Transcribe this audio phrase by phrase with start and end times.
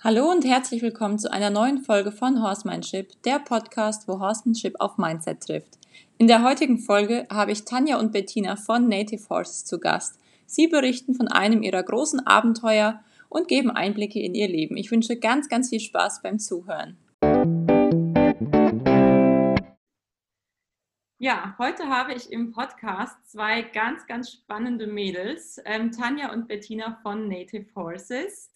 [0.00, 4.96] Hallo und herzlich willkommen zu einer neuen Folge von Horsemanship, der Podcast, wo Horsemanship auf
[4.96, 5.76] Mindset trifft.
[6.18, 10.20] In der heutigen Folge habe ich Tanja und Bettina von Native Horses zu Gast.
[10.46, 14.76] Sie berichten von einem ihrer großen Abenteuer und geben Einblicke in ihr Leben.
[14.76, 16.96] Ich wünsche ganz, ganz viel Spaß beim Zuhören.
[21.18, 27.00] Ja, heute habe ich im Podcast zwei ganz, ganz spannende Mädels, ähm, Tanja und Bettina
[27.02, 28.52] von Native Horses.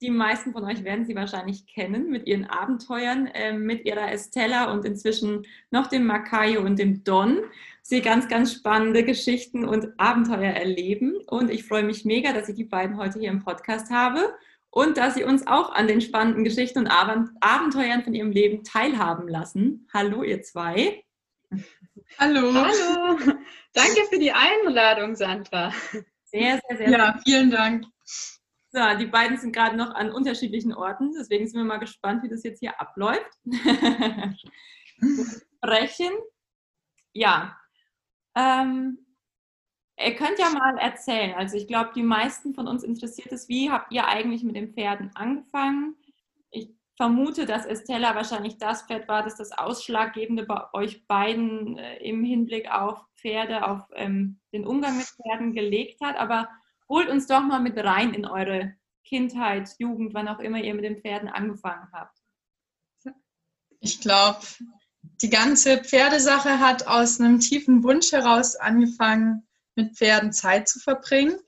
[0.00, 4.70] Die meisten von euch werden sie wahrscheinlich kennen mit ihren Abenteuern, äh, mit ihrer Estella
[4.70, 7.40] und inzwischen noch dem Makayo und dem Don.
[7.82, 11.16] Sie ganz, ganz spannende Geschichten und Abenteuer erleben.
[11.26, 14.34] Und ich freue mich mega, dass ich die beiden heute hier im Podcast habe
[14.70, 19.26] und dass sie uns auch an den spannenden Geschichten und Abenteuern von ihrem Leben teilhaben
[19.26, 19.88] lassen.
[19.92, 21.02] Hallo, ihr zwei.
[22.18, 22.52] Hallo.
[22.54, 23.18] Hallo.
[23.72, 25.72] Danke für die Einladung, Sandra.
[26.24, 26.90] Sehr, sehr, sehr.
[26.90, 27.86] Ja, vielen Dank.
[28.70, 32.28] So, die beiden sind gerade noch an unterschiedlichen Orten, deswegen sind wir mal gespannt, wie
[32.28, 33.30] das jetzt hier abläuft.
[35.56, 36.12] Sprechen.
[37.12, 37.56] Ja.
[38.36, 38.98] Ähm,
[39.98, 41.34] ihr könnt ja mal erzählen.
[41.34, 44.74] Also ich glaube, die meisten von uns interessiert es, wie habt ihr eigentlich mit den
[44.74, 45.96] Pferden angefangen?
[46.50, 51.96] Ich vermute, dass Estella wahrscheinlich das Pferd war, das das Ausschlaggebende bei euch beiden äh,
[52.04, 56.16] im Hinblick auf Pferde, auf ähm, den Umgang mit Pferden gelegt hat.
[56.16, 56.48] Aber
[56.88, 60.84] holt uns doch mal mit rein in eure Kindheit, Jugend, wann auch immer ihr mit
[60.84, 62.18] den Pferden angefangen habt.
[63.80, 64.40] Ich glaube,
[65.22, 71.38] die ganze Pferdesache hat aus einem tiefen Wunsch heraus angefangen, mit Pferden Zeit zu verbringen.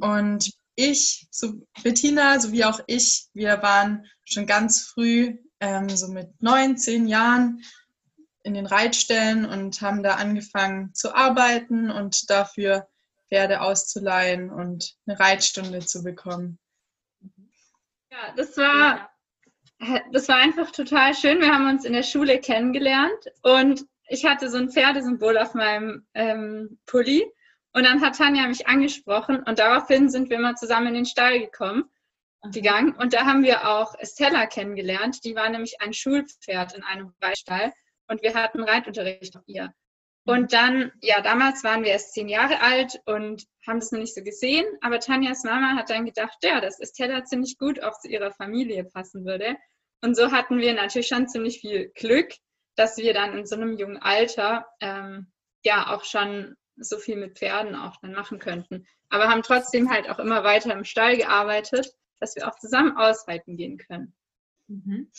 [0.00, 6.42] Und ich, so Bettina, sowie auch ich, wir waren schon ganz früh, ähm, so mit
[6.42, 7.62] neun, zehn Jahren,
[8.42, 12.86] in den Reitstellen und haben da angefangen zu arbeiten und dafür
[13.34, 16.56] Pferde auszuleihen und eine Reitstunde zu bekommen.
[18.12, 19.10] Ja, das war,
[20.12, 21.40] das war einfach total schön.
[21.40, 26.06] Wir haben uns in der Schule kennengelernt und ich hatte so ein Pferdesymbol auf meinem
[26.14, 27.24] ähm, Pulli.
[27.72, 31.40] Und dann hat Tanja mich angesprochen und daraufhin sind wir mal zusammen in den Stall
[31.40, 31.90] gekommen,
[32.52, 32.94] gegangen.
[32.94, 35.24] Und da haben wir auch Estella kennengelernt.
[35.24, 37.72] Die war nämlich ein Schulpferd in einem Reitstall
[38.06, 39.74] und wir hatten Reitunterricht auf ihr.
[40.26, 44.14] Und dann, ja, damals waren wir erst zehn Jahre alt und haben das noch nicht
[44.14, 44.64] so gesehen.
[44.80, 48.84] Aber Tanjas Mama hat dann gedacht, ja, dass Estella ziemlich gut auch zu ihrer Familie
[48.84, 49.56] passen würde.
[50.00, 52.32] Und so hatten wir natürlich schon ziemlich viel Glück,
[52.74, 55.30] dass wir dann in so einem jungen Alter ähm,
[55.62, 58.86] ja auch schon so viel mit Pferden auch dann machen könnten.
[59.10, 63.56] Aber haben trotzdem halt auch immer weiter im Stall gearbeitet, dass wir auch zusammen ausreiten
[63.56, 64.14] gehen können.
[64.68, 65.10] Mhm.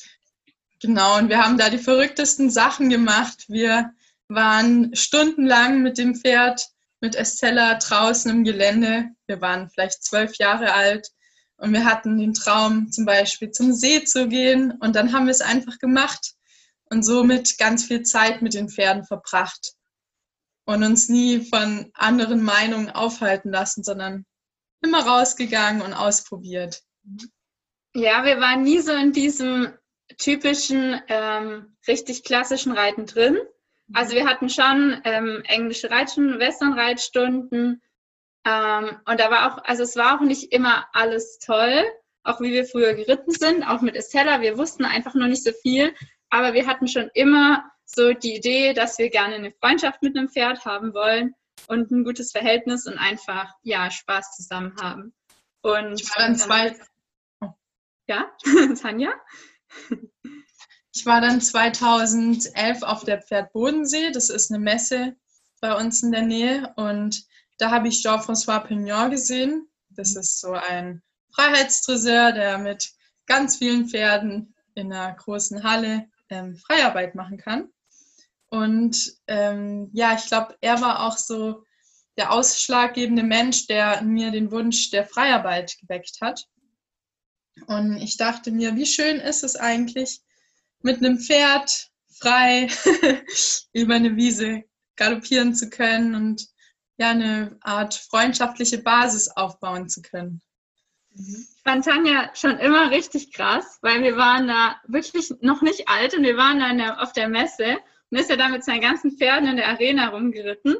[0.82, 3.46] Genau, und wir haben da die verrücktesten Sachen gemacht.
[3.48, 3.94] Wir
[4.28, 6.68] waren stundenlang mit dem Pferd,
[7.02, 9.10] mit Estella draußen im Gelände.
[9.28, 11.10] Wir waren vielleicht zwölf Jahre alt
[11.58, 14.72] und wir hatten den Traum, zum Beispiel zum See zu gehen.
[14.80, 16.34] Und dann haben wir es einfach gemacht
[16.90, 19.74] und somit ganz viel Zeit mit den Pferden verbracht
[20.66, 24.26] und uns nie von anderen Meinungen aufhalten lassen, sondern
[24.82, 26.82] immer rausgegangen und ausprobiert.
[27.94, 29.74] Ja, wir waren nie so in diesem
[30.18, 33.38] typischen, ähm, richtig klassischen Reiten drin,
[33.94, 37.82] also wir hatten schon ähm, englische Reitstunden, Western-Reitstunden.
[38.46, 41.84] Ähm, und da war auch, also es war auch nicht immer alles toll,
[42.24, 44.42] auch wie wir früher geritten sind, auch mit Estella.
[44.42, 45.94] Wir wussten einfach noch nicht so viel,
[46.30, 50.30] aber wir hatten schon immer so die Idee, dass wir gerne eine Freundschaft mit einem
[50.30, 51.36] Pferd haben wollen
[51.68, 55.14] und ein gutes Verhältnis und einfach, ja, Spaß zusammen haben.
[55.62, 56.76] Und ich war dann zwei.
[58.08, 58.32] Ja,
[58.82, 59.14] Tanja?
[60.96, 64.12] Ich war dann 2011 auf der Pferd Bodensee.
[64.12, 65.18] Das ist eine Messe
[65.60, 66.74] bei uns in der Nähe.
[66.78, 67.26] Und
[67.58, 69.68] da habe ich Jean-François Pignon gesehen.
[69.90, 72.94] Das ist so ein Freiheitsdresseur, der mit
[73.26, 77.68] ganz vielen Pferden in einer großen Halle ähm, Freiarbeit machen kann.
[78.48, 81.66] Und ähm, ja, ich glaube, er war auch so
[82.16, 86.48] der ausschlaggebende Mensch, der mir den Wunsch der Freiarbeit geweckt hat.
[87.68, 90.22] Und ich dachte mir, wie schön ist es eigentlich,
[90.86, 91.90] mit einem Pferd
[92.20, 92.68] frei
[93.74, 94.64] über eine Wiese
[94.96, 96.48] galoppieren zu können und
[96.98, 100.42] ja, eine Art freundschaftliche Basis aufbauen zu können.
[101.10, 106.14] Ich fand Tanja schon immer richtig krass, weil wir waren da wirklich noch nicht alt
[106.16, 107.78] und wir waren da der, auf der Messe
[108.12, 110.76] und ist ja da mit seinen ganzen Pferden in der Arena rumgeritten,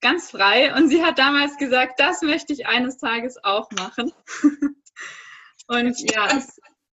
[0.00, 0.74] ganz frei.
[0.74, 4.12] Und sie hat damals gesagt, das möchte ich eines Tages auch machen.
[5.68, 6.42] und ja,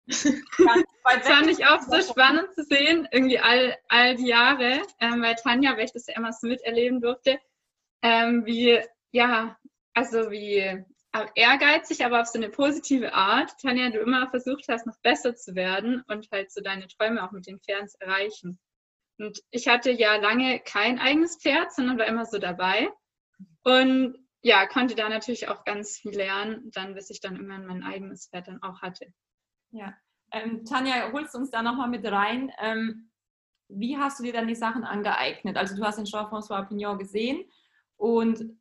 [0.06, 5.34] das fand ich auch so spannend zu sehen, irgendwie all, all die Jahre, ähm, weil
[5.36, 7.38] Tanja, weil ich das ja immer so miterleben durfte,
[8.02, 8.80] ähm, wie,
[9.12, 9.56] ja,
[9.94, 10.84] also wie
[11.34, 13.52] ehrgeizig, aber auf so eine positive Art.
[13.60, 17.32] Tanja, du immer versucht hast, noch besser zu werden und halt so deine Träume auch
[17.32, 18.58] mit den Pferden zu erreichen.
[19.18, 22.90] Und ich hatte ja lange kein eigenes Pferd, sondern war immer so dabei.
[23.62, 27.82] Und ja, konnte da natürlich auch ganz viel lernen, dann bis ich dann irgendwann mein
[27.84, 29.06] eigenes Pferd dann auch hatte.
[29.74, 29.92] Ja,
[30.30, 32.52] ähm, Tanja, holst du uns da nochmal mit rein.
[32.60, 33.10] Ähm,
[33.68, 35.56] wie hast du dir dann die Sachen angeeignet?
[35.56, 37.44] Also du hast den Jean-François Pignon gesehen
[37.96, 38.56] und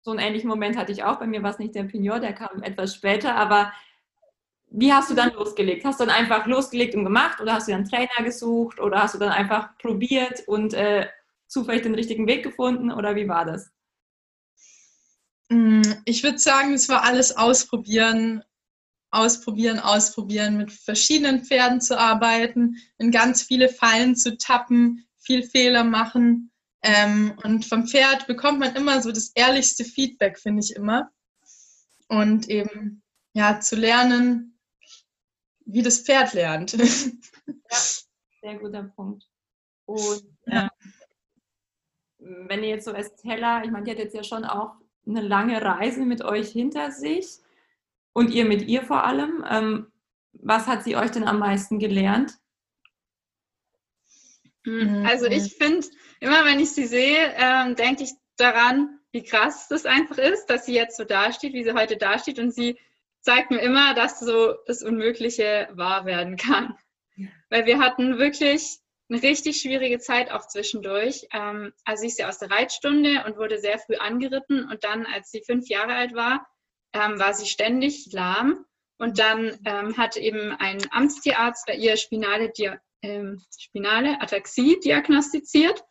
[0.00, 1.20] so einen ähnlichen Moment hatte ich auch.
[1.20, 3.72] Bei mir war es nicht der Pignon, der kam etwas später, aber
[4.66, 5.84] wie hast du dann losgelegt?
[5.84, 9.14] Hast du dann einfach losgelegt und gemacht oder hast du dann Trainer gesucht oder hast
[9.14, 11.06] du dann einfach probiert und äh,
[11.46, 13.70] zufällig den richtigen Weg gefunden oder wie war das?
[15.48, 18.42] Mm, ich würde sagen, es war alles ausprobieren,
[19.10, 25.84] ausprobieren, ausprobieren, mit verschiedenen Pferden zu arbeiten, in ganz viele Fallen zu tappen, viel Fehler
[25.84, 26.50] machen.
[26.82, 31.10] Ähm, und vom Pferd bekommt man immer so das ehrlichste Feedback, finde ich immer.
[32.08, 34.58] Und eben ja zu lernen,
[35.64, 36.72] wie das Pferd lernt.
[36.72, 36.84] Ja,
[38.42, 39.24] sehr guter Punkt.
[39.86, 40.68] Und ja.
[42.18, 44.76] ähm, wenn ihr jetzt so als Teller, ich meine, die hat jetzt ja schon auch
[45.06, 47.38] eine lange Reise mit euch hinter sich
[48.16, 49.44] und ihr mit ihr vor allem.
[49.46, 49.92] Ähm,
[50.32, 52.32] was hat sie euch denn am meisten gelernt?
[54.64, 55.86] Hm, also ich finde,
[56.20, 60.64] immer wenn ich sie sehe, ähm, denke ich daran, wie krass das einfach ist, dass
[60.64, 62.38] sie jetzt so dasteht, wie sie heute dasteht.
[62.38, 62.78] Und sie
[63.20, 66.74] zeigt mir immer, dass so das Unmögliche wahr werden kann.
[67.50, 68.78] Weil wir hatten wirklich
[69.10, 71.28] eine richtig schwierige Zeit auch zwischendurch.
[71.34, 75.04] Ähm, also sie ist ja aus der Reitstunde und wurde sehr früh angeritten und dann,
[75.04, 76.46] als sie fünf Jahre alt war,
[76.92, 78.64] ähm, war sie ständig lahm
[78.98, 82.52] und dann ähm, hat eben ein Amtstierarzt bei ihr Spinale,
[83.02, 85.84] ähm, Spinale Ataxie diagnostiziert.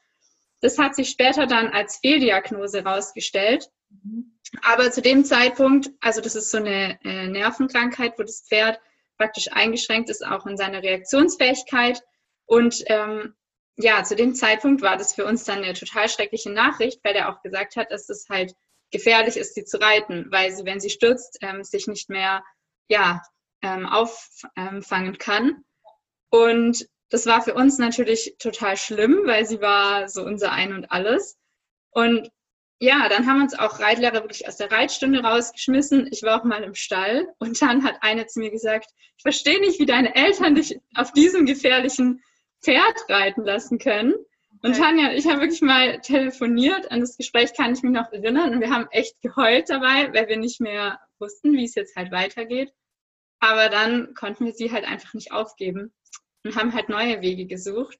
[0.62, 3.69] Das hat sich später dann als Fehldiagnose herausgestellt.
[4.62, 8.80] Aber zu dem Zeitpunkt, also das ist so eine äh, Nervenkrankheit, wo das Pferd
[9.18, 12.01] praktisch eingeschränkt ist, auch in seiner Reaktionsfähigkeit.
[12.45, 13.36] Und ähm,
[13.77, 17.30] ja, zu dem Zeitpunkt war das für uns dann eine total schreckliche Nachricht, weil er
[17.30, 18.56] auch gesagt hat, dass es halt
[18.92, 22.44] gefährlich ist, sie zu reiten, weil sie, wenn sie stürzt, ähm, sich nicht mehr
[22.88, 23.22] ja,
[23.62, 25.64] ähm, auffangen kann.
[26.30, 30.92] Und das war für uns natürlich total schlimm, weil sie war so unser Ein und
[30.92, 31.38] alles.
[31.92, 32.30] Und
[32.80, 36.10] ja, dann haben uns auch Reitlehrer wirklich aus der Reitstunde rausgeschmissen.
[36.12, 39.62] Ich war auch mal im Stall und dann hat eine zu mir gesagt, ich verstehe
[39.62, 42.22] nicht, wie deine Eltern dich auf diesem gefährlichen
[42.62, 44.14] Pferd reiten lassen können.
[44.65, 46.91] Und Tanja und ich haben wirklich mal telefoniert.
[46.91, 48.51] An das Gespräch kann ich mich noch erinnern.
[48.51, 52.12] Und wir haben echt geheult dabei, weil wir nicht mehr wussten, wie es jetzt halt
[52.12, 52.73] weitergeht.
[53.39, 55.94] Aber dann konnten wir sie halt einfach nicht aufgeben
[56.44, 58.00] und haben halt neue Wege gesucht.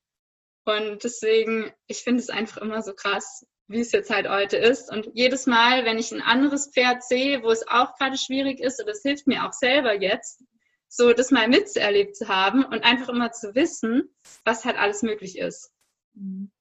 [0.66, 4.92] Und deswegen, ich finde es einfach immer so krass, wie es jetzt halt heute ist.
[4.92, 8.80] Und jedes Mal, wenn ich ein anderes Pferd sehe, wo es auch gerade schwierig ist,
[8.80, 10.44] und das hilft mir auch selber jetzt,
[10.88, 14.16] so das mal mitzuerlebt zu haben und einfach immer zu wissen,
[14.46, 15.72] was halt alles möglich ist.
[16.16, 16.52] Mhm.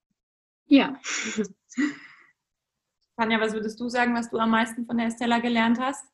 [0.67, 0.99] Ja.
[3.17, 6.05] Tanja, was würdest du sagen, was du am meisten von der Estella gelernt hast?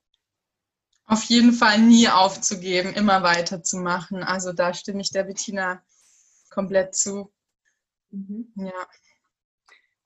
[1.07, 4.23] Auf jeden Fall nie aufzugeben, immer weiterzumachen.
[4.23, 5.83] Also da stimme ich der Bettina
[6.51, 7.33] komplett zu.
[8.11, 8.53] Mhm.
[8.55, 8.87] Ja.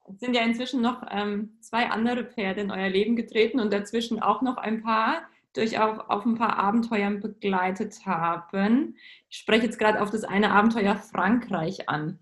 [0.06, 4.22] Es sind ja inzwischen noch ähm, zwei andere Pferde in euer Leben getreten und dazwischen
[4.22, 8.96] auch noch ein paar, die euch auch auf ein paar Abenteuern begleitet haben.
[9.30, 12.18] Ich spreche jetzt gerade auf das eine Abenteuer Frankreich an.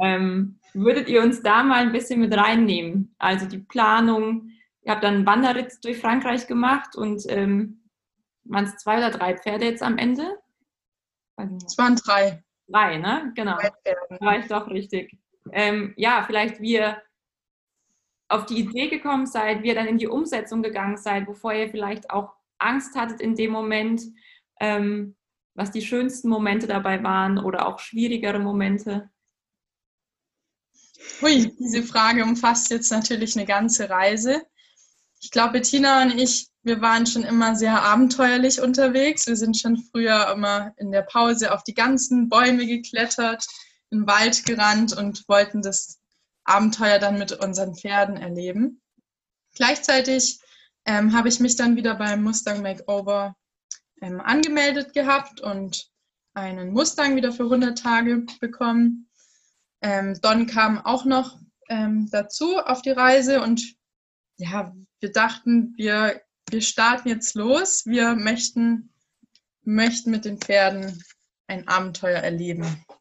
[0.00, 3.14] Ähm, würdet ihr uns da mal ein bisschen mit reinnehmen?
[3.18, 4.50] Also die Planung,
[4.82, 7.82] ihr habt dann einen Wanderritt durch Frankreich gemacht und ähm,
[8.44, 10.38] waren es zwei oder drei Pferde jetzt am Ende?
[11.64, 12.42] Es waren drei.
[12.66, 13.32] Drei, ne?
[13.34, 13.56] Genau.
[13.56, 13.96] Drei.
[14.20, 15.16] War ich doch richtig.
[15.52, 17.00] Ähm, ja, vielleicht wie ihr
[18.28, 21.70] auf die Idee gekommen seid, wie ihr dann in die Umsetzung gegangen seid, bevor ihr
[21.70, 24.02] vielleicht auch Angst hattet in dem Moment,
[24.60, 25.16] ähm,
[25.54, 29.10] was die schönsten Momente dabei waren oder auch schwierigere Momente.
[31.20, 34.42] Hui, diese Frage umfasst jetzt natürlich eine ganze Reise.
[35.20, 39.26] Ich glaube, Bettina und ich, wir waren schon immer sehr abenteuerlich unterwegs.
[39.26, 43.44] Wir sind schon früher immer in der Pause auf die ganzen Bäume geklettert,
[43.90, 45.98] in den Wald gerannt und wollten das
[46.44, 48.80] Abenteuer dann mit unseren Pferden erleben.
[49.54, 50.40] Gleichzeitig
[50.84, 53.34] ähm, habe ich mich dann wieder beim Mustang Makeover
[54.00, 55.90] ähm, angemeldet gehabt und
[56.34, 59.07] einen Mustang wieder für 100 Tage bekommen.
[59.80, 63.76] Ähm, Don kam auch noch ähm, dazu auf die Reise und
[64.36, 67.84] ja, wir dachten, wir, wir starten jetzt los.
[67.86, 68.92] Wir möchten,
[69.62, 71.02] möchten mit den Pferden
[71.46, 72.84] ein Abenteuer erleben.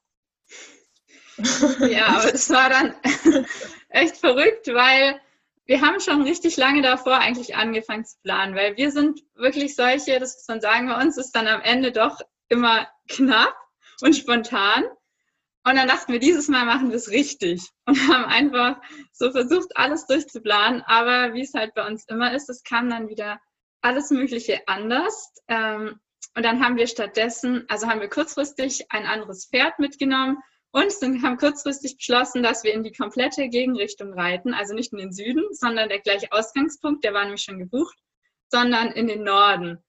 [1.82, 2.96] Ja, aber das war dann
[3.90, 5.22] echt verrückt, weil
[5.68, 10.20] wir haben schon richtig lange davor eigentlich angefangen zu planen, weil wir sind wirklich solche,
[10.20, 12.20] das muss man sagen, bei uns ist dann am Ende doch
[12.50, 13.56] immer knapp
[14.02, 14.86] und spontan.
[15.68, 18.82] Und dann dachten wir, dieses Mal machen wir es richtig und haben einfach
[19.12, 20.82] so versucht, alles durchzuplanen.
[20.84, 23.42] Aber wie es halt bei uns immer ist, es kam dann wieder
[23.82, 25.34] alles Mögliche anders.
[25.50, 26.00] Ähm,
[26.38, 30.38] und dann haben wir stattdessen, also haben wir kurzfristig ein anderes Pferd mitgenommen
[30.72, 35.00] und sind, haben kurzfristig beschlossen, dass wir in die komplette Gegenrichtung reiten, also nicht in
[35.00, 37.98] den Süden, sondern der gleiche Ausgangspunkt, der war nämlich schon gebucht,
[38.48, 39.84] sondern in den Norden.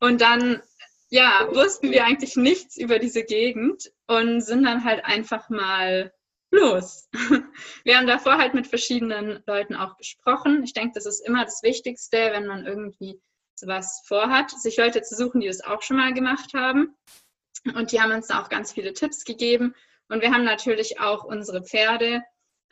[0.00, 0.62] Und dann,
[1.10, 6.12] ja, wussten wir eigentlich nichts über diese Gegend und sind dann halt einfach mal
[6.52, 7.08] los.
[7.84, 10.62] Wir haben davor halt mit verschiedenen Leuten auch gesprochen.
[10.64, 13.20] Ich denke, das ist immer das Wichtigste, wenn man irgendwie
[13.54, 16.96] sowas vorhat, sich Leute zu suchen, die das auch schon mal gemacht haben.
[17.74, 19.74] Und die haben uns da auch ganz viele Tipps gegeben.
[20.08, 22.22] Und wir haben natürlich auch unsere Pferde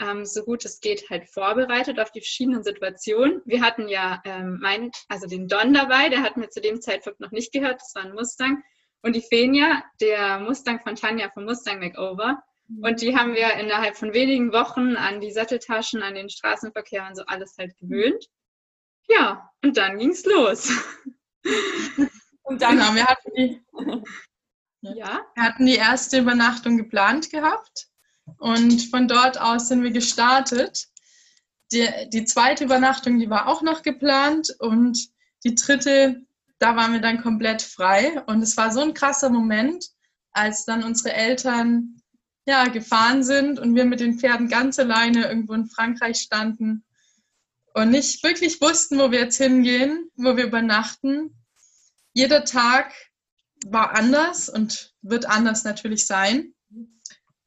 [0.01, 3.43] ähm, so gut es geht halt vorbereitet auf die verschiedenen Situationen.
[3.45, 7.21] Wir hatten ja ähm, mein, also den Don dabei, der hat mir zu dem Zeitpunkt
[7.21, 8.63] noch nicht gehört, das war ein Mustang.
[9.03, 12.43] Und die Fenia, der Mustang von Tanja vom Mustang Makeover.
[12.69, 12.85] Mhm.
[12.85, 17.17] Und die haben wir innerhalb von wenigen Wochen an die Satteltaschen, an den Straßenverkehr und
[17.17, 18.27] so alles halt gewöhnt.
[19.09, 20.71] Ja, und dann ging's los.
[22.43, 23.63] Und dann genau, wir hatten die,
[24.81, 25.21] ja.
[25.35, 27.88] Wir hatten die erste Übernachtung geplant gehabt
[28.39, 30.87] und von dort aus sind wir gestartet.
[31.73, 35.09] Die, die zweite Übernachtung, die war auch noch geplant und
[35.45, 36.23] die dritte,
[36.59, 38.23] da waren wir dann komplett frei.
[38.27, 39.87] Und es war so ein krasser Moment,
[40.33, 42.01] als dann unsere Eltern
[42.47, 46.85] ja, gefahren sind und wir mit den Pferden ganz alleine irgendwo in Frankreich standen
[47.75, 51.35] und nicht wirklich wussten, wo wir jetzt hingehen, wo wir übernachten.
[52.13, 52.93] Jeder Tag
[53.67, 56.55] war anders und wird anders natürlich sein.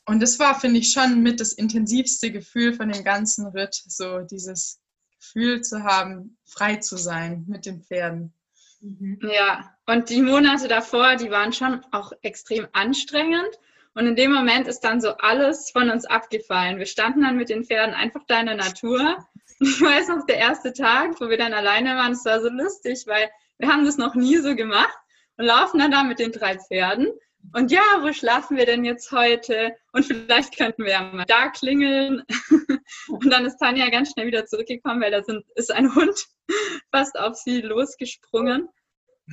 [0.06, 4.20] Und das war, finde ich, schon mit das intensivste Gefühl von dem ganzen Ritt, so
[4.22, 4.80] dieses
[5.20, 8.34] Gefühl zu haben, frei zu sein mit den Pferden.
[8.82, 9.20] Mhm.
[9.22, 13.60] Ja, und die Monate davor, die waren schon auch extrem anstrengend.
[13.94, 16.80] Und in dem Moment ist dann so alles von uns abgefallen.
[16.80, 19.28] Wir standen dann mit den Pferden einfach da in der Natur.
[19.60, 23.04] Ich weiß noch, der erste Tag, wo wir dann alleine waren, es war so lustig,
[23.06, 23.30] weil
[23.60, 24.98] wir haben das noch nie so gemacht
[25.38, 27.08] und laufen dann da mit den drei Pferden.
[27.54, 29.76] Und ja, wo schlafen wir denn jetzt heute?
[29.92, 32.24] Und vielleicht könnten wir ja mal da klingeln.
[33.10, 36.28] Und dann ist Tanja ganz schnell wieder zurückgekommen, weil da sind, ist ein Hund
[36.92, 38.70] fast auf sie losgesprungen.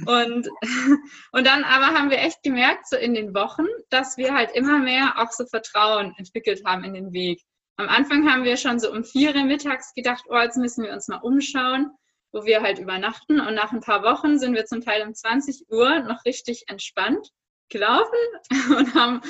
[0.07, 0.49] Und,
[1.33, 4.79] und dann aber haben wir echt gemerkt, so in den Wochen, dass wir halt immer
[4.79, 7.41] mehr auch so Vertrauen entwickelt haben in den Weg.
[7.77, 10.93] Am Anfang haben wir schon so um vier Uhr mittags gedacht, oh, jetzt müssen wir
[10.93, 11.91] uns mal umschauen
[12.31, 13.41] wo wir halt übernachten.
[13.41, 17.31] Und nach ein paar Wochen sind wir zum Teil um 20 Uhr noch richtig entspannt
[17.69, 18.19] gelaufen
[18.77, 19.21] und haben,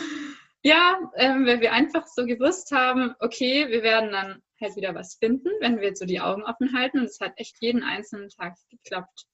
[0.62, 5.14] ja, ähm, weil wir einfach so gewusst haben, okay, wir werden dann halt wieder was
[5.14, 7.00] finden, wenn wir jetzt so die Augen offen halten.
[7.00, 9.26] Und es hat echt jeden einzelnen Tag geklappt.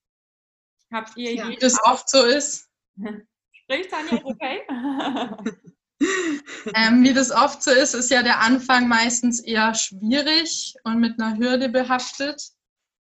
[0.92, 1.48] Habt ihr ja.
[1.48, 2.68] Wie das oft so ist.
[3.52, 4.62] Spricht Tanja, okay?
[6.74, 11.20] ähm, wie das oft so ist, ist ja der Anfang meistens eher schwierig und mit
[11.20, 12.50] einer Hürde behaftet.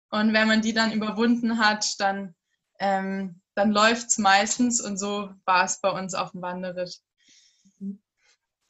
[0.09, 2.35] Und wenn man die dann überwunden hat, dann,
[2.79, 6.99] ähm, dann läuft es meistens und so war es bei uns auf dem Wanderritt.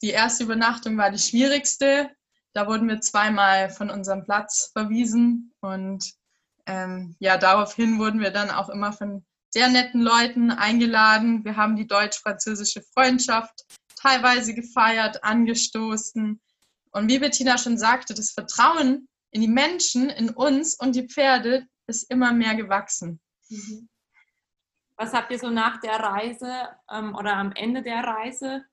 [0.02, 2.10] Die erste Übernachtung war die schwierigste.
[2.54, 6.12] Da wurden wir zweimal von unserem Platz verwiesen und
[6.66, 11.44] ähm, ja, daraufhin wurden wir dann auch immer von sehr netten Leuten eingeladen.
[11.44, 13.64] Wir haben die deutsch-französische Freundschaft
[13.96, 16.40] teilweise gefeiert, angestoßen.
[16.92, 21.66] Und wie Bettina schon sagte, das Vertrauen in die Menschen, in uns und die Pferde
[21.86, 23.20] ist immer mehr gewachsen.
[23.48, 23.88] Mhm.
[25.02, 28.64] Was habt ihr so nach der Reise ähm, oder am Ende der Reise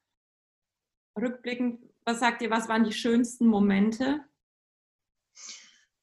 [1.19, 4.23] rückblickend, was sagt ihr, was waren die schönsten Momente?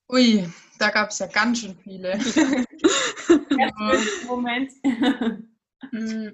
[0.08, 2.18] Ui, da gab es ja ganz schön viele.
[4.26, 4.72] Moment.
[5.92, 6.30] Mm.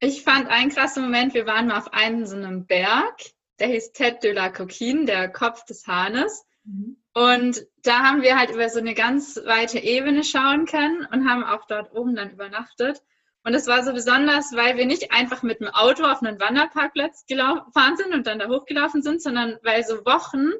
[0.00, 3.16] Ich fand einen krassen Moment, wir waren mal auf einem so einem Berg,
[3.60, 6.44] der hieß Tête de la Coquine, der Kopf des Hahnes.
[6.64, 7.00] Mhm.
[7.14, 11.44] Und da haben wir halt über so eine ganz weite Ebene schauen können und haben
[11.44, 13.02] auch dort oben dann übernachtet.
[13.44, 17.26] Und es war so besonders, weil wir nicht einfach mit dem Auto auf einen Wanderparkplatz
[17.26, 20.52] gefahren sind und dann da hochgelaufen sind, sondern weil so Wochen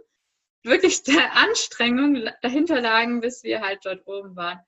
[0.62, 4.60] wirklich der Anstrengung dahinter lagen, bis wir halt dort oben waren.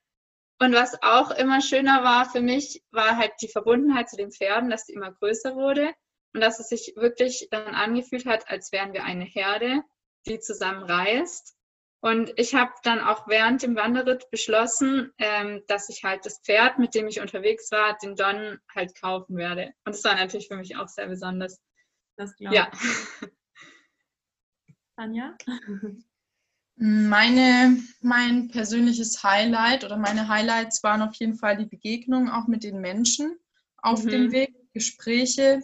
[0.60, 4.70] Und was auch immer schöner war für mich, war halt die Verbundenheit zu den Pferden,
[4.70, 5.92] dass die immer größer wurde
[6.32, 9.82] und dass es sich wirklich dann angefühlt hat, als wären wir eine Herde,
[10.26, 11.54] die zusammen reist
[12.04, 16.78] und ich habe dann auch während dem Wanderritt beschlossen, ähm, dass ich halt das Pferd,
[16.78, 19.72] mit dem ich unterwegs war, den Don halt kaufen werde.
[19.86, 21.62] Und das war natürlich für mich auch sehr besonders.
[22.18, 22.70] Das glaube Ja.
[24.96, 25.34] Tanja?
[26.76, 32.64] Meine, mein persönliches Highlight oder meine Highlights waren auf jeden Fall die Begegnung auch mit
[32.64, 33.38] den Menschen
[33.78, 34.08] auf mhm.
[34.08, 35.62] dem Weg, Gespräche,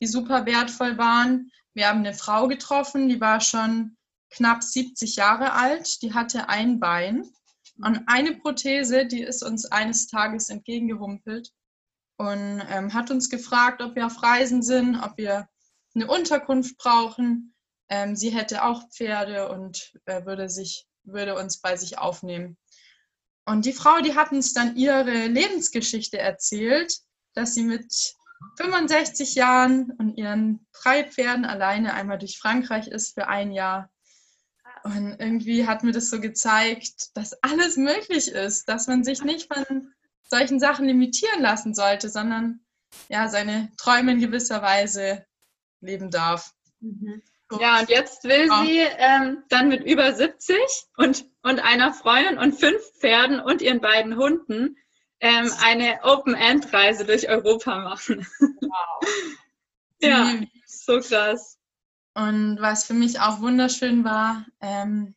[0.00, 1.50] die super wertvoll waren.
[1.74, 3.98] Wir haben eine Frau getroffen, die war schon
[4.32, 7.30] knapp 70 Jahre alt, die hatte ein Bein
[7.78, 11.50] und eine Prothese, die ist uns eines Tages entgegengehumpelt
[12.16, 15.48] und ähm, hat uns gefragt, ob wir auf Reisen sind, ob wir
[15.94, 17.54] eine Unterkunft brauchen.
[17.88, 22.56] Ähm, sie hätte auch Pferde und äh, würde, sich, würde uns bei sich aufnehmen.
[23.44, 26.96] Und die Frau, die hat uns dann ihre Lebensgeschichte erzählt,
[27.34, 27.92] dass sie mit
[28.58, 33.90] 65 Jahren und ihren drei Pferden alleine einmal durch Frankreich ist für ein Jahr.
[34.84, 39.52] Und irgendwie hat mir das so gezeigt, dass alles möglich ist, dass man sich nicht
[39.52, 39.92] von
[40.28, 42.60] solchen Sachen limitieren lassen sollte, sondern
[43.08, 45.24] ja, seine Träume in gewisser Weise
[45.80, 46.52] leben darf.
[46.80, 47.22] Mhm.
[47.60, 48.64] Ja, und jetzt will ja.
[48.64, 50.56] sie ähm, dann mit über 70
[50.96, 54.76] und, und einer Freundin und fünf Pferden und ihren beiden Hunden
[55.20, 58.26] ähm, eine Open-End-Reise durch Europa machen.
[58.40, 59.08] Wow.
[60.00, 60.34] ja,
[60.66, 61.58] so krass.
[62.14, 65.14] Und was für mich auch wunderschön war, ähm,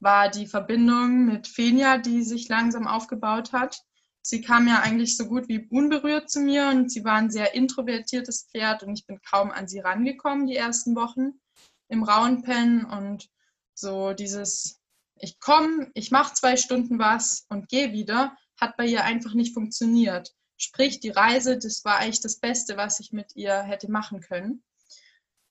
[0.00, 3.82] war die Verbindung mit Fenja, die sich langsam aufgebaut hat.
[4.22, 7.54] Sie kam ja eigentlich so gut wie unberührt zu mir und sie war ein sehr
[7.54, 11.40] introvertiertes Pferd und ich bin kaum an sie rangekommen die ersten Wochen
[11.88, 13.28] im Rauenpen und
[13.74, 14.80] so dieses,
[15.16, 19.54] ich komme, ich mache zwei Stunden was und gehe wieder, hat bei ihr einfach nicht
[19.54, 20.34] funktioniert.
[20.56, 24.62] Sprich, die Reise, das war eigentlich das Beste, was ich mit ihr hätte machen können.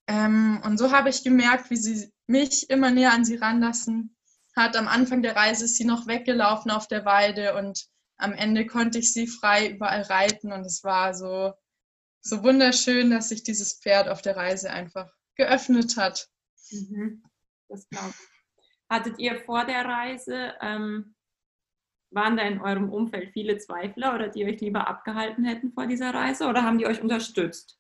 [0.08, 4.16] Ähm, und so habe ich gemerkt, wie sie mich immer näher an sie ranlassen
[4.56, 4.76] hat.
[4.76, 7.88] Am Anfang der Reise ist sie noch weggelaufen auf der Weide und
[8.18, 11.54] am Ende konnte ich sie frei überall reiten und es war so,
[12.22, 16.28] so wunderschön, dass sich dieses Pferd auf der Reise einfach geöffnet hat.
[16.72, 17.24] Mhm.
[17.70, 18.38] Das glaube ich.
[18.90, 21.16] Hattet ihr vor der Reise, ähm,
[22.12, 26.14] waren da in eurem Umfeld viele Zweifler oder die euch lieber abgehalten hätten vor dieser
[26.14, 27.78] Reise oder haben die euch unterstützt?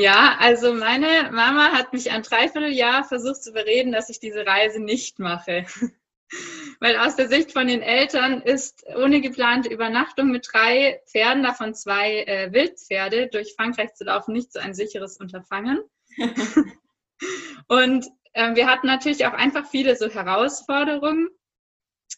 [0.00, 4.80] Ja, also meine Mama hat mich ein Dreivierteljahr versucht zu bereden, dass ich diese Reise
[4.80, 5.66] nicht mache.
[6.80, 11.74] Weil aus der Sicht von den Eltern ist ohne geplante Übernachtung mit drei Pferden, davon
[11.74, 15.82] zwei äh, Wildpferde, durch Frankreich zu laufen, nicht so ein sicheres Unterfangen.
[17.68, 21.28] und äh, wir hatten natürlich auch einfach viele so Herausforderungen,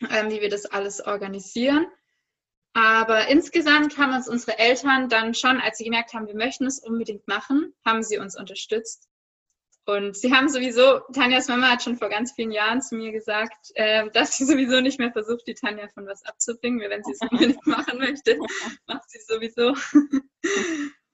[0.00, 1.88] äh, wie wir das alles organisieren.
[2.74, 6.80] Aber insgesamt haben uns unsere Eltern dann schon, als sie gemerkt haben, wir möchten es
[6.80, 9.08] unbedingt machen, haben sie uns unterstützt
[9.86, 13.70] und sie haben sowieso, Tanjas Mama hat schon vor ganz vielen Jahren zu mir gesagt,
[13.74, 16.80] äh, dass sie sowieso nicht mehr versucht, die Tanja von was abzubringen.
[16.88, 18.38] Wenn sie es unbedingt machen möchte,
[18.86, 19.74] macht sie es sowieso.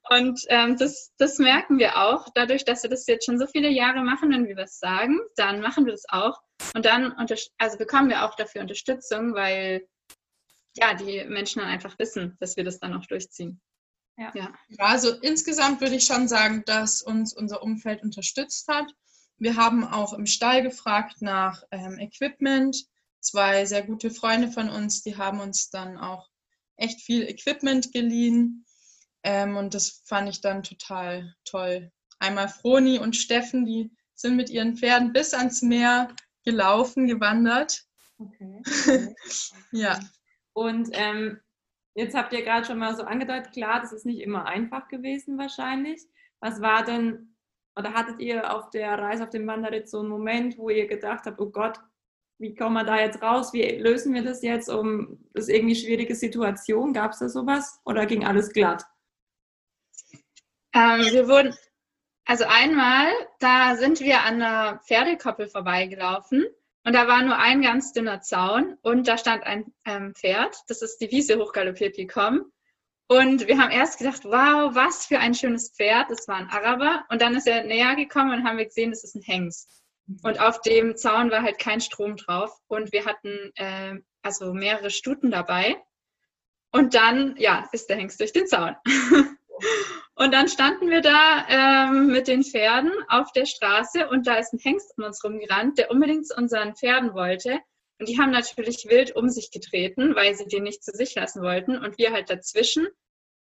[0.08, 2.28] Und ähm, das, das merken wir auch.
[2.34, 5.60] Dadurch, dass wir das jetzt schon so viele Jahre machen, wenn wir was sagen, dann
[5.60, 6.40] machen wir das auch.
[6.74, 7.14] Und dann
[7.58, 9.86] also bekommen wir auch dafür Unterstützung, weil
[10.76, 13.60] ja, die Menschen dann einfach wissen, dass wir das dann auch durchziehen.
[14.16, 14.32] Ja.
[14.34, 14.52] ja.
[14.78, 18.94] Also insgesamt würde ich schon sagen, dass uns unser Umfeld unterstützt hat.
[19.38, 22.84] Wir haben auch im Stall gefragt nach ähm, Equipment.
[23.20, 26.28] Zwei sehr gute Freunde von uns, die haben uns dann auch
[26.76, 28.64] echt viel Equipment geliehen.
[29.22, 31.90] Ähm, und das fand ich dann total toll.
[32.18, 37.84] Einmal Froni und Steffen, die sind mit ihren Pferden bis ans Meer gelaufen, gewandert.
[38.18, 38.62] Okay.
[39.72, 39.98] ja.
[40.60, 41.40] Und ähm,
[41.94, 45.38] Jetzt habt ihr gerade schon mal so angedeutet, klar, das ist nicht immer einfach gewesen
[45.38, 46.06] wahrscheinlich.
[46.40, 47.34] Was war denn,
[47.76, 51.26] oder hattet ihr auf der Reise auf dem Wanderritt so einen Moment, wo ihr gedacht
[51.26, 51.78] habt, oh Gott,
[52.38, 53.52] wie kommen wir da jetzt raus?
[53.52, 56.94] Wie lösen wir das jetzt um das irgendwie schwierige Situation?
[56.94, 58.84] Gab es da sowas oder ging alles glatt?
[60.72, 61.54] Ähm, wir wurden,
[62.24, 66.46] also einmal, da sind wir an einer Pferdekoppel vorbeigelaufen
[66.84, 70.56] und da war nur ein ganz dünner Zaun und da stand ein ähm, Pferd.
[70.68, 72.50] Das ist die Wiese hochgaloppiert gekommen.
[73.06, 76.10] Und wir haben erst gedacht, wow, was für ein schönes Pferd.
[76.10, 77.04] Das war ein Araber.
[77.10, 79.82] Und dann ist er näher gekommen und haben wir gesehen, das ist ein Hengst.
[80.22, 82.56] Und auf dem Zaun war halt kein Strom drauf.
[82.68, 85.76] Und wir hatten äh, also mehrere Stuten dabei.
[86.72, 88.76] Und dann, ja, ist der Hengst durch den Zaun.
[90.14, 94.52] Und dann standen wir da ähm, mit den Pferden auf der Straße und da ist
[94.52, 97.58] ein Hengst um uns rumgerannt, der unbedingt zu unseren Pferden wollte.
[97.98, 101.42] Und die haben natürlich wild um sich getreten, weil sie den nicht zu sich lassen
[101.42, 102.88] wollten und wir halt dazwischen.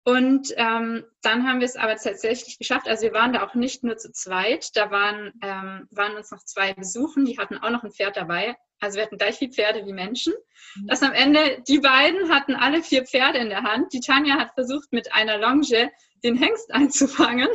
[0.03, 2.89] Und ähm, dann haben wir es aber tatsächlich geschafft.
[2.89, 6.43] Also wir waren da auch nicht nur zu zweit, da waren, ähm, waren uns noch
[6.43, 8.57] zwei besuchen, die hatten auch noch ein Pferd dabei.
[8.81, 10.33] Also wir hatten gleich viel Pferde wie Menschen.
[10.77, 10.87] Mhm.
[10.87, 13.93] Dass am Ende, die beiden hatten alle vier Pferde in der Hand.
[13.93, 15.91] Die Tanja hat versucht, mit einer Longe
[16.25, 17.49] den Hengst einzufangen.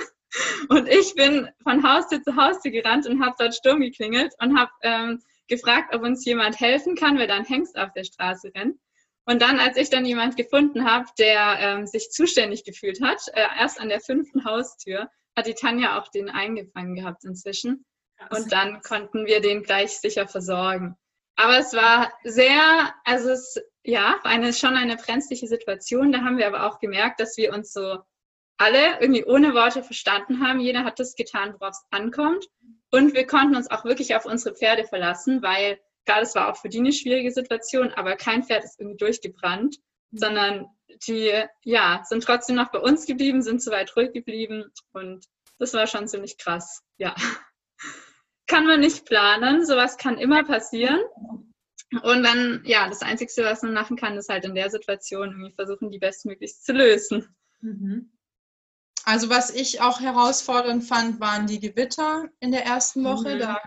[0.69, 4.71] Und ich bin von Haustür zu Haustür gerannt und habe dort Sturm geklingelt und habe
[4.81, 8.77] ähm, gefragt, ob uns jemand helfen kann, weil dann Hengst auf der Straße rennt.
[9.25, 13.45] Und dann, als ich dann jemand gefunden habe, der ähm, sich zuständig gefühlt hat, äh,
[13.59, 17.85] erst an der fünften Haustür, hat die Tanja auch den eingefangen gehabt inzwischen.
[18.29, 20.95] Und dann konnten wir den gleich sicher versorgen.
[21.35, 26.11] Aber es war sehr, also es ja, eine, schon eine brenzliche Situation.
[26.11, 27.99] Da haben wir aber auch gemerkt, dass wir uns so
[28.57, 30.59] alle irgendwie ohne Worte verstanden haben.
[30.59, 32.45] Jeder hat das getan, worauf es ankommt.
[32.89, 36.57] Und wir konnten uns auch wirklich auf unsere Pferde verlassen, weil, klar, das war auch
[36.57, 39.77] für die eine schwierige Situation, aber kein Pferd ist irgendwie durchgebrannt,
[40.11, 40.17] mhm.
[40.17, 40.65] sondern
[41.07, 45.25] die, ja, sind trotzdem noch bei uns geblieben, sind soweit ruhig geblieben und
[45.57, 47.15] das war schon ziemlich krass, ja.
[48.47, 51.01] Kann man nicht planen, sowas kann immer passieren.
[52.03, 55.53] Und dann, ja, das Einzige, was man machen kann, ist halt in der Situation irgendwie
[55.53, 57.35] versuchen, die bestmöglichst zu lösen.
[57.61, 58.11] Mhm.
[59.03, 63.35] Also was ich auch herausfordernd fand, waren die Gewitter in der ersten Woche.
[63.35, 63.39] Mhm.
[63.39, 63.61] Da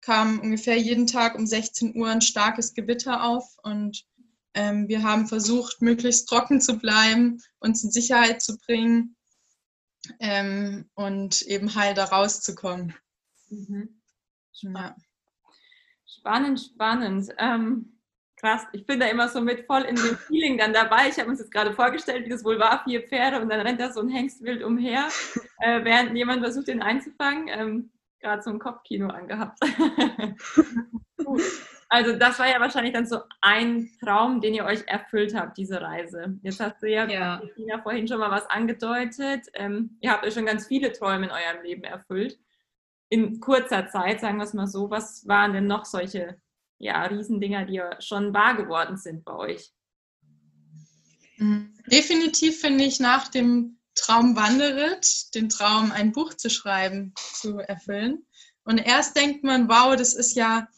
[0.00, 4.04] kam ungefähr jeden Tag um 16 Uhr ein starkes Gewitter auf und
[4.54, 9.16] ähm, wir haben versucht, möglichst trocken zu bleiben, uns in Sicherheit zu bringen
[10.18, 12.94] ähm, und eben heil da rauszukommen.
[13.50, 14.00] Mhm.
[14.52, 14.96] Ja.
[16.06, 17.28] Spannend, spannend.
[17.38, 18.00] Ähm,
[18.36, 21.08] krass, ich bin da immer so mit voll in dem Feeling dann dabei.
[21.08, 23.80] Ich habe uns jetzt gerade vorgestellt, wie das wohl war, vier Pferde und dann rennt
[23.80, 25.08] da so ein Hengst wild umher,
[25.60, 27.90] äh, während jemand versucht, den einzufangen.
[28.20, 29.58] Gerade so ein Kopfkino angehabt.
[31.88, 35.80] also das war ja wahrscheinlich dann so ein Traum, den ihr euch erfüllt habt, diese
[35.80, 36.38] Reise.
[36.42, 37.38] Jetzt hast du ja, ja.
[37.38, 39.46] Christina, vorhin schon mal was angedeutet.
[39.54, 42.38] Ähm, ihr habt euch schon ganz viele Träume in eurem Leben erfüllt
[43.08, 46.40] in kurzer Zeit, sagen wir es mal so, was waren denn noch solche
[46.78, 49.72] ja, Riesendinger, die schon wahr geworden sind bei euch?
[51.38, 51.74] Mhm.
[51.86, 58.26] Definitiv finde ich nach dem Traum Wanderet, den Traum, ein Buch zu schreiben, zu erfüllen.
[58.62, 60.68] Und erst denkt man, wow, das ist ja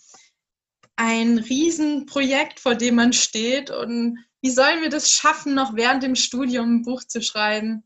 [0.97, 3.71] ein Riesenprojekt, vor dem man steht.
[3.71, 7.85] Und wie sollen wir das schaffen, noch während dem Studium ein Buch zu schreiben?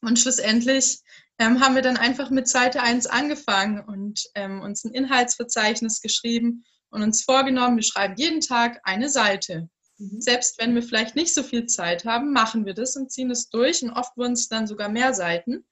[0.00, 1.00] Und schlussendlich
[1.38, 6.64] ähm, haben wir dann einfach mit Seite 1 angefangen und ähm, uns ein Inhaltsverzeichnis geschrieben
[6.90, 9.68] und uns vorgenommen, wir schreiben jeden Tag eine Seite.
[9.98, 10.20] Mhm.
[10.20, 13.50] Selbst wenn wir vielleicht nicht so viel Zeit haben, machen wir das und ziehen es
[13.50, 15.64] durch und oft wurden es dann sogar mehr Seiten.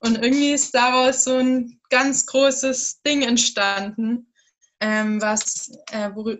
[0.00, 4.32] Und irgendwie ist daraus so ein ganz großes Ding entstanden,
[4.80, 6.36] ähm, was, äh, wo,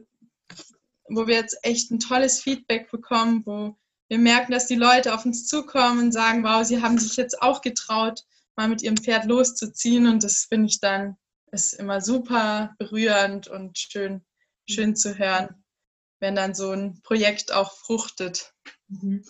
[1.09, 3.77] wo wir jetzt echt ein tolles Feedback bekommen, wo
[4.09, 7.43] wir merken, dass die Leute auf uns zukommen und sagen, wow, sie haben sich jetzt
[7.43, 8.23] auch getraut,
[8.57, 10.07] mal mit ihrem Pferd loszuziehen.
[10.07, 11.17] Und das finde ich dann
[11.53, 14.25] ist immer super berührend und schön,
[14.69, 15.65] schön zu hören,
[16.21, 18.53] wenn dann so ein Projekt auch fruchtet.
[18.89, 19.25] Mhm.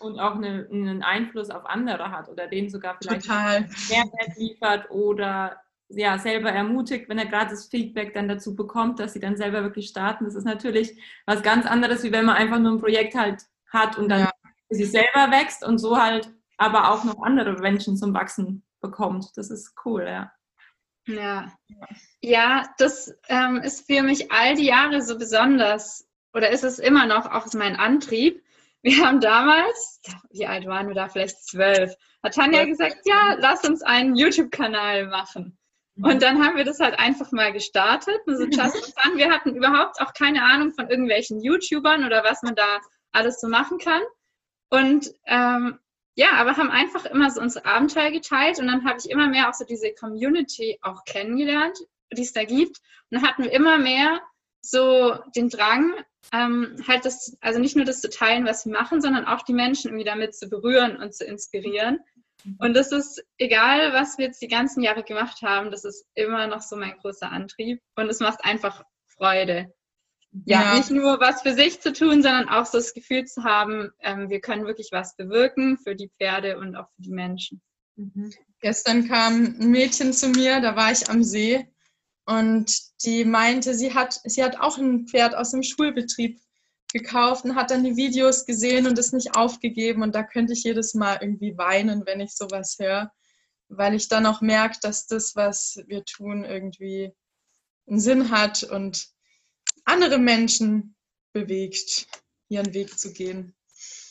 [0.00, 3.28] Und auch eine, einen Einfluss auf andere hat oder denen sogar vielleicht.
[3.28, 9.12] Mehrwert liefert oder ja, selber ermutigt, wenn er gerade das Feedback dann dazu bekommt, dass
[9.12, 10.24] sie dann selber wirklich starten.
[10.24, 13.98] Das ist natürlich was ganz anderes, wie wenn man einfach nur ein Projekt halt hat
[13.98, 14.32] und dann ja.
[14.68, 19.36] für sich selber wächst und so halt aber auch noch andere Menschen zum Wachsen bekommt.
[19.36, 20.32] Das ist cool, ja.
[21.06, 21.52] Ja,
[22.20, 27.06] ja das ähm, ist für mich all die Jahre so besonders oder ist es immer
[27.06, 28.42] noch auch mein Antrieb.
[28.82, 33.64] Wir haben damals, wie alt waren wir da, vielleicht zwölf, hat Tanja gesagt, ja, lass
[33.64, 35.58] uns einen YouTube-Kanal machen.
[35.96, 36.04] Mhm.
[36.04, 38.20] Und dann haben wir das halt einfach mal gestartet.
[38.26, 39.16] Also just fun.
[39.16, 42.80] Wir hatten überhaupt auch keine Ahnung von irgendwelchen YouTubern oder was man da
[43.12, 44.02] alles so machen kann.
[44.70, 45.78] Und ähm,
[46.14, 49.48] ja, aber haben einfach immer so unsere Abenteuer geteilt und dann habe ich immer mehr
[49.48, 51.76] auch so diese Community auch kennengelernt,
[52.12, 52.78] die es da gibt.
[53.10, 54.20] Und dann hatten wir immer mehr
[54.60, 55.92] so den Drang,
[56.32, 59.52] ähm, halt das, also nicht nur das zu teilen, was wir machen, sondern auch die
[59.52, 61.98] Menschen irgendwie damit zu berühren und zu inspirieren.
[62.58, 66.46] Und das ist egal, was wir jetzt die ganzen Jahre gemacht haben, das ist immer
[66.46, 69.72] noch so mein großer Antrieb und es macht einfach Freude
[70.44, 73.44] ja, ja, nicht nur was für sich zu tun, sondern auch so das Gefühl zu
[73.44, 77.62] haben, ähm, wir können wirklich was bewirken für die Pferde und auch für die Menschen.
[77.96, 78.32] Mhm.
[78.60, 81.68] Gestern kam ein Mädchen zu mir, da war ich am See
[82.26, 82.72] und
[83.04, 86.40] die meinte, sie hat, sie hat auch ein Pferd aus dem Schulbetrieb
[86.92, 90.02] gekauft und hat dann die Videos gesehen und es nicht aufgegeben.
[90.02, 93.12] Und da könnte ich jedes Mal irgendwie weinen, wenn ich sowas höre,
[93.68, 97.12] weil ich dann auch merke, dass das, was wir tun, irgendwie
[97.86, 99.13] einen Sinn hat und
[99.84, 100.94] andere Menschen
[101.32, 102.06] bewegt,
[102.48, 103.54] ihren Weg zu gehen.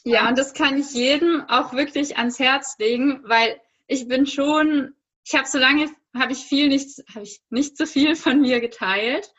[0.04, 4.94] Ja, und das kann ich jedem auch wirklich ans Herz legen, weil ich bin schon,
[5.26, 8.60] ich habe so lange, habe ich viel nicht, habe ich nicht so viel von mir
[8.60, 9.34] geteilt.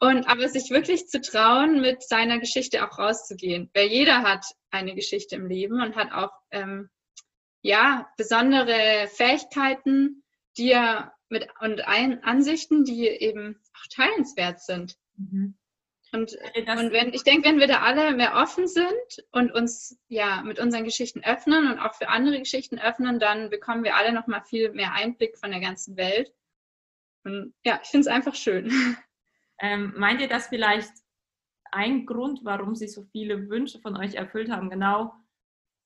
[0.00, 3.70] Und aber sich wirklich zu trauen, mit seiner Geschichte auch rauszugehen.
[3.72, 6.90] Weil jeder hat eine Geschichte im Leben und hat auch ähm,
[7.62, 10.24] ja besondere Fähigkeiten,
[10.58, 14.96] die er mit und ein, Ansichten, die eben auch teilenswert sind.
[15.16, 15.54] Mhm.
[16.14, 20.42] Und, und wenn, ich denke, wenn wir da alle mehr offen sind und uns ja
[20.42, 24.28] mit unseren Geschichten öffnen und auch für andere Geschichten öffnen, dann bekommen wir alle noch
[24.28, 26.32] mal viel mehr Einblick von der ganzen Welt.
[27.24, 28.70] Und ja, ich finde es einfach schön.
[29.60, 30.90] Ähm, meint ihr, dass vielleicht
[31.70, 35.14] ein Grund, warum sie so viele Wünsche von euch erfüllt haben, genau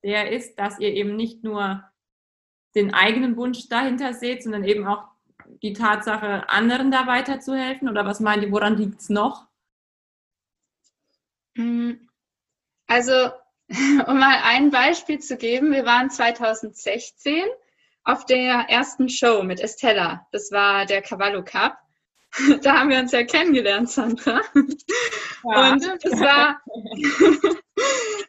[0.03, 1.85] der ist, dass ihr eben nicht nur
[2.75, 5.07] den eigenen Wunsch dahinter seht, sondern eben auch
[5.62, 7.91] die Tatsache, anderen da weiterzuhelfen?
[7.91, 9.49] Oder was meint ihr, woran liegt es noch?
[11.59, 12.09] Hm,
[12.87, 13.31] also,
[14.07, 17.44] um mal ein Beispiel zu geben, wir waren 2016
[18.05, 20.27] auf der ersten Show mit Estella.
[20.33, 21.77] Das war der Cavallo Cup.
[22.62, 24.42] Da haben wir uns ja kennengelernt, Sandra.
[24.55, 25.73] Ja.
[25.73, 26.61] Und das war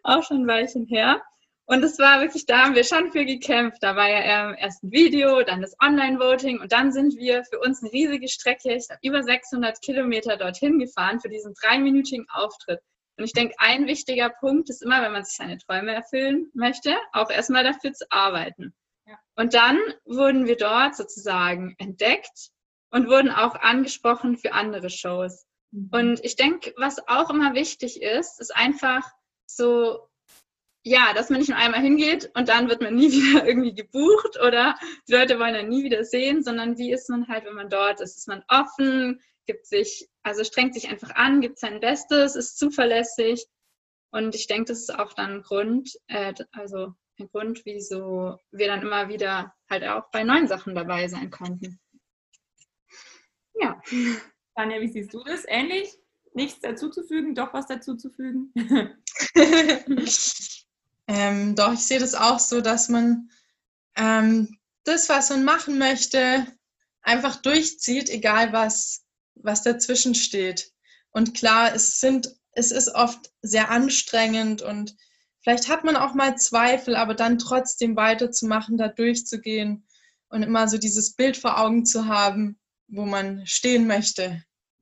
[0.03, 1.21] auch schon ein Weilchen her.
[1.65, 3.83] Und es war wirklich, da haben wir schon für gekämpft.
[3.83, 7.83] Da war ja erst ein Video, dann das Online-Voting und dann sind wir für uns
[7.83, 12.79] eine riesige Strecke, ich glaube über 600 Kilometer dorthin gefahren für diesen dreiminütigen Auftritt.
[13.19, 16.95] Und ich denke, ein wichtiger Punkt ist immer, wenn man sich seine Träume erfüllen möchte,
[17.11, 18.73] auch erstmal dafür zu arbeiten.
[19.05, 19.19] Ja.
[19.35, 22.51] Und dann wurden wir dort sozusagen entdeckt
[22.91, 25.45] und wurden auch angesprochen für andere Shows.
[25.71, 25.89] Mhm.
[25.91, 29.03] Und ich denke, was auch immer wichtig ist, ist einfach
[29.45, 30.09] so
[30.83, 34.39] ja, dass man nicht nur einmal hingeht und dann wird man nie wieder irgendwie gebucht
[34.45, 34.75] oder
[35.07, 38.01] die Leute wollen dann nie wieder sehen, sondern wie ist man halt, wenn man dort
[38.01, 38.17] ist?
[38.17, 43.47] Ist man offen, gibt sich, also strengt sich einfach an, gibt sein Bestes, ist zuverlässig.
[44.11, 48.67] Und ich denke, das ist auch dann ein Grund, äh, also ein Grund, wieso wir
[48.67, 51.79] dann immer wieder halt auch bei neuen Sachen dabei sein konnten.
[53.55, 53.81] Ja.
[54.55, 55.45] Tanja, wie siehst du das?
[55.47, 55.97] Ähnlich?
[56.35, 58.53] Nichts dazuzufügen, doch was dazuzufügen?
[61.11, 63.31] Ähm, doch, ich sehe das auch so, dass man
[63.95, 66.45] ähm, das, was man machen möchte,
[67.01, 69.03] einfach durchzieht, egal was,
[69.43, 70.71] was dazwischen steht.
[71.11, 74.95] Und klar, es, sind, es ist oft sehr anstrengend und
[75.41, 79.87] vielleicht hat man auch mal Zweifel, aber dann trotzdem weiterzumachen, da durchzugehen
[80.29, 84.43] und immer so dieses Bild vor Augen zu haben, wo man stehen möchte.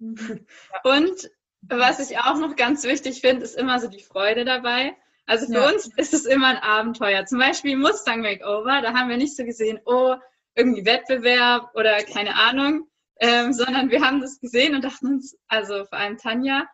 [0.84, 4.96] Und was ich auch noch ganz wichtig finde, ist immer so die Freude dabei.
[5.26, 5.70] Also für ja.
[5.70, 7.26] uns ist es immer ein Abenteuer.
[7.26, 10.16] Zum Beispiel Mustang Makeover, da haben wir nicht so gesehen, oh,
[10.56, 12.88] irgendwie Wettbewerb oder keine Ahnung,
[13.20, 16.68] ähm, sondern wir haben das gesehen und dachten uns, also vor allem Tanja,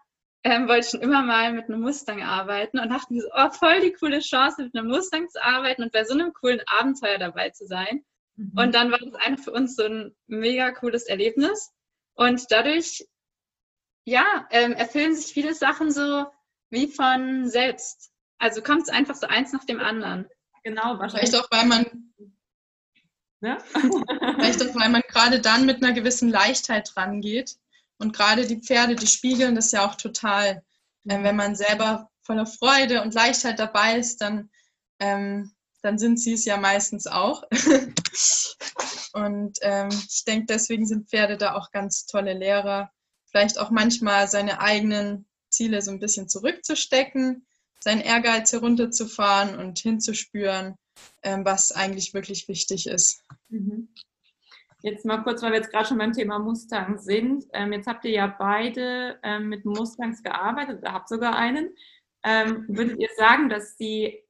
[0.43, 3.93] ähm, wollte schon immer mal mit einem Mustang arbeiten und dachten so, oh, voll die
[3.93, 7.65] coole Chance, mit einem Mustang zu arbeiten und bei so einem coolen Abenteuer dabei zu
[7.65, 8.03] sein.
[8.35, 8.51] Mhm.
[8.55, 11.71] Und dann war das einfach für uns so ein mega cooles Erlebnis.
[12.15, 13.07] Und dadurch,
[14.05, 16.25] ja, ähm, erfüllen sich viele Sachen so
[16.69, 18.11] wie von selbst.
[18.37, 20.27] Also kommt es einfach so eins nach dem anderen.
[20.63, 21.29] Genau, wahrscheinlich.
[21.29, 22.13] Vielleicht auch, weil man
[23.43, 23.57] ja?
[24.35, 27.57] Vielleicht auch, weil man gerade dann mit einer gewissen Leichtheit rangeht.
[27.97, 30.63] Und gerade die Pferde, die spiegeln das ja auch total.
[31.07, 34.49] Ähm, wenn man selber voller Freude und Leichtheit dabei ist, dann,
[34.99, 37.43] ähm, dann sind sie es ja meistens auch.
[39.13, 42.91] und ähm, ich denke, deswegen sind Pferde da auch ganz tolle Lehrer.
[43.25, 47.45] Vielleicht auch manchmal seine eigenen Ziele so ein bisschen zurückzustecken
[47.83, 50.75] seinen Ehrgeiz herunterzufahren und hinzuspüren,
[51.21, 53.23] was eigentlich wirklich wichtig ist.
[53.49, 53.89] Mhm.
[54.81, 57.45] Jetzt mal kurz, weil wir jetzt gerade schon beim Thema Mustang sind.
[57.53, 61.73] Ähm, jetzt habt ihr ja beide ähm, mit Mustangs gearbeitet, oder habt sogar einen.
[62.23, 64.21] Ähm, würdet ihr sagen, dass sie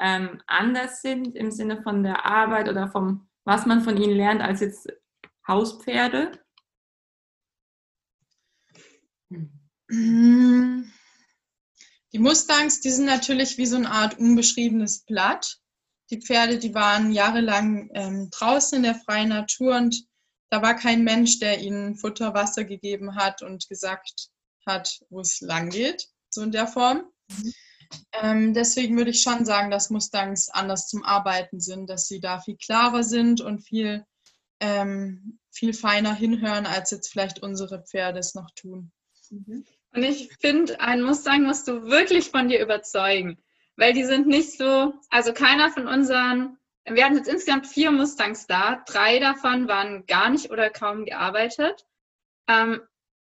[0.00, 4.42] ähm, anders sind im Sinne von der Arbeit oder vom, was man von ihnen lernt,
[4.42, 4.88] als jetzt
[5.46, 6.32] Hauspferde?
[9.88, 10.92] Hm.
[12.12, 15.61] Die Mustangs, die sind natürlich wie so eine Art unbeschriebenes Blatt.
[16.12, 20.04] Die Pferde, die waren jahrelang ähm, draußen in der freien Natur und
[20.50, 24.28] da war kein Mensch, der ihnen Futter, Wasser gegeben hat und gesagt
[24.66, 27.04] hat, wo es lang geht, so in der Form.
[28.12, 32.40] Ähm, deswegen würde ich schon sagen, dass Mustangs anders zum Arbeiten sind, dass sie da
[32.40, 34.04] viel klarer sind und viel,
[34.60, 38.92] ähm, viel feiner hinhören, als jetzt vielleicht unsere Pferde es noch tun.
[39.30, 39.64] Mhm.
[39.94, 43.38] Und ich finde, ein Mustang musst du wirklich von dir überzeugen,
[43.76, 48.46] weil die sind nicht so, also keiner von unseren, wir hatten jetzt insgesamt vier Mustangs
[48.46, 51.86] da, drei davon waren gar nicht oder kaum gearbeitet.
[52.48, 52.80] Ähm,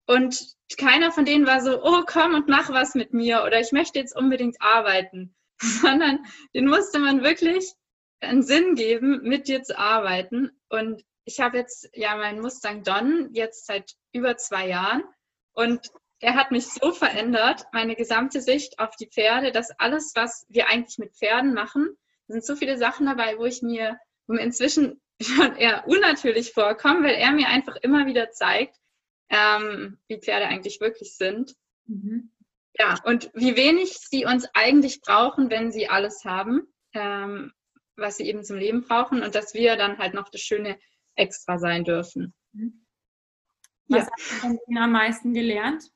[0.06, 3.72] und keiner von denen war so, oh, komm und mach was mit mir oder ich
[3.72, 7.72] möchte jetzt unbedingt arbeiten, sondern den musste man wirklich
[8.20, 10.50] einen Sinn geben, mit dir zu arbeiten.
[10.68, 15.02] Und ich habe jetzt ja meinen Mustang Don jetzt seit über zwei Jahren
[15.52, 20.46] und er hat mich so verändert, meine gesamte Sicht auf die Pferde, dass alles, was
[20.48, 24.42] wir eigentlich mit Pferden machen, sind so viele Sachen dabei, wo ich mir, wo mir
[24.42, 28.76] inzwischen schon eher unnatürlich vorkommen, weil er mir einfach immer wieder zeigt,
[29.28, 31.54] ähm, wie Pferde eigentlich wirklich sind.
[31.86, 32.32] Mhm.
[32.78, 37.52] Ja, und wie wenig sie uns eigentlich brauchen, wenn sie alles haben, ähm,
[37.96, 40.78] was sie eben zum Leben brauchen und dass wir dann halt noch das schöne
[41.14, 42.34] Extra sein dürfen.
[42.52, 42.86] Mhm.
[43.88, 44.10] Was ja.
[44.12, 45.90] hast du von am meisten gelernt?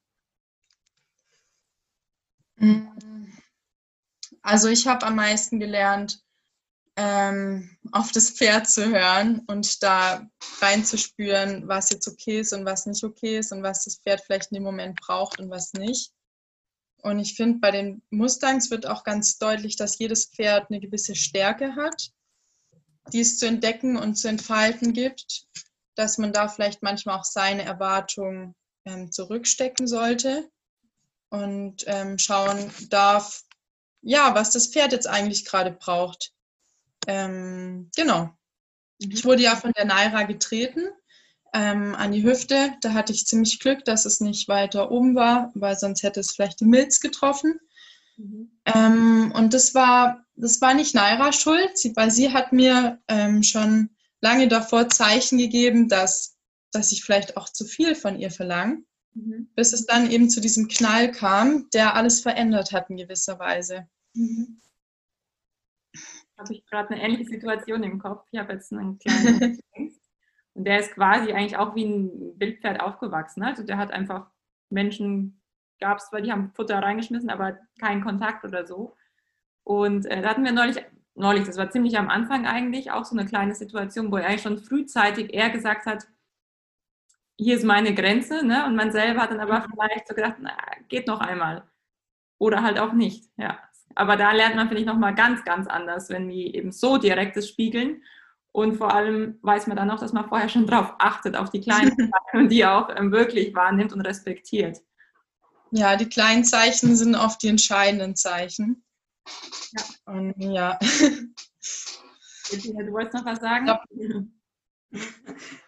[4.43, 6.23] Also ich habe am meisten gelernt,
[6.97, 10.29] ähm, auf das Pferd zu hören und da
[10.61, 14.51] reinzuspüren, was jetzt okay ist und was nicht okay ist und was das Pferd vielleicht
[14.51, 16.13] in dem Moment braucht und was nicht.
[17.03, 21.15] Und ich finde, bei den Mustangs wird auch ganz deutlich, dass jedes Pferd eine gewisse
[21.15, 22.11] Stärke hat,
[23.13, 25.47] die es zu entdecken und zu entfalten gibt,
[25.95, 30.51] dass man da vielleicht manchmal auch seine Erwartungen ähm, zurückstecken sollte
[31.31, 33.45] und ähm, schauen darf,
[34.03, 36.33] ja, was das Pferd jetzt eigentlich gerade braucht.
[37.07, 38.25] Ähm, genau.
[39.01, 39.11] Mhm.
[39.11, 40.89] Ich wurde ja von der Naira getreten
[41.53, 42.75] ähm, an die Hüfte.
[42.81, 46.33] Da hatte ich ziemlich Glück, dass es nicht weiter oben war, weil sonst hätte es
[46.33, 47.59] vielleicht die Milz getroffen.
[48.17, 48.51] Mhm.
[48.67, 53.43] Ähm, und das war, das war nicht Naira schuld, sie, weil sie hat mir ähm,
[53.43, 53.91] schon
[54.21, 56.37] lange davor Zeichen gegeben, dass,
[56.73, 58.83] dass ich vielleicht auch zu viel von ihr verlange.
[59.15, 59.49] Mhm.
[59.55, 63.89] Bis es dann eben zu diesem Knall kam, der alles verändert hat in gewisser Weise.
[64.15, 64.61] Mhm.
[66.39, 68.27] Habe ich gerade eine ähnliche Situation im Kopf.
[68.31, 69.61] Ich habe jetzt einen kleinen
[70.55, 73.43] Und der ist quasi eigentlich auch wie ein Wildpferd aufgewachsen.
[73.43, 74.31] Also der hat einfach
[74.69, 75.41] Menschen,
[75.81, 78.97] gab es zwar, die haben Futter reingeschmissen, aber keinen Kontakt oder so.
[79.65, 83.17] Und äh, da hatten wir neulich, neulich, das war ziemlich am Anfang eigentlich, auch so
[83.17, 86.07] eine kleine Situation, wo er eigentlich schon frühzeitig eher gesagt hat,
[87.41, 88.67] hier ist meine Grenze, ne?
[88.67, 90.57] Und man selber hat dann aber vielleicht so gedacht, na,
[90.89, 91.65] geht noch einmal.
[92.39, 93.59] Oder halt auch nicht, ja.
[93.95, 97.49] Aber da lernt man, finde ich, nochmal ganz, ganz anders, wenn die eben so direktes
[97.49, 98.03] spiegeln.
[98.53, 101.61] Und vor allem weiß man dann auch, dass man vorher schon drauf achtet, auf die
[101.61, 104.79] kleinen Zeichen und die auch ähm, wirklich wahrnimmt und respektiert.
[105.71, 108.85] Ja, die kleinen Zeichen sind oft die entscheidenden Zeichen.
[109.73, 110.13] Ja.
[110.13, 110.79] Und ja.
[112.51, 113.67] Du wolltest noch was sagen?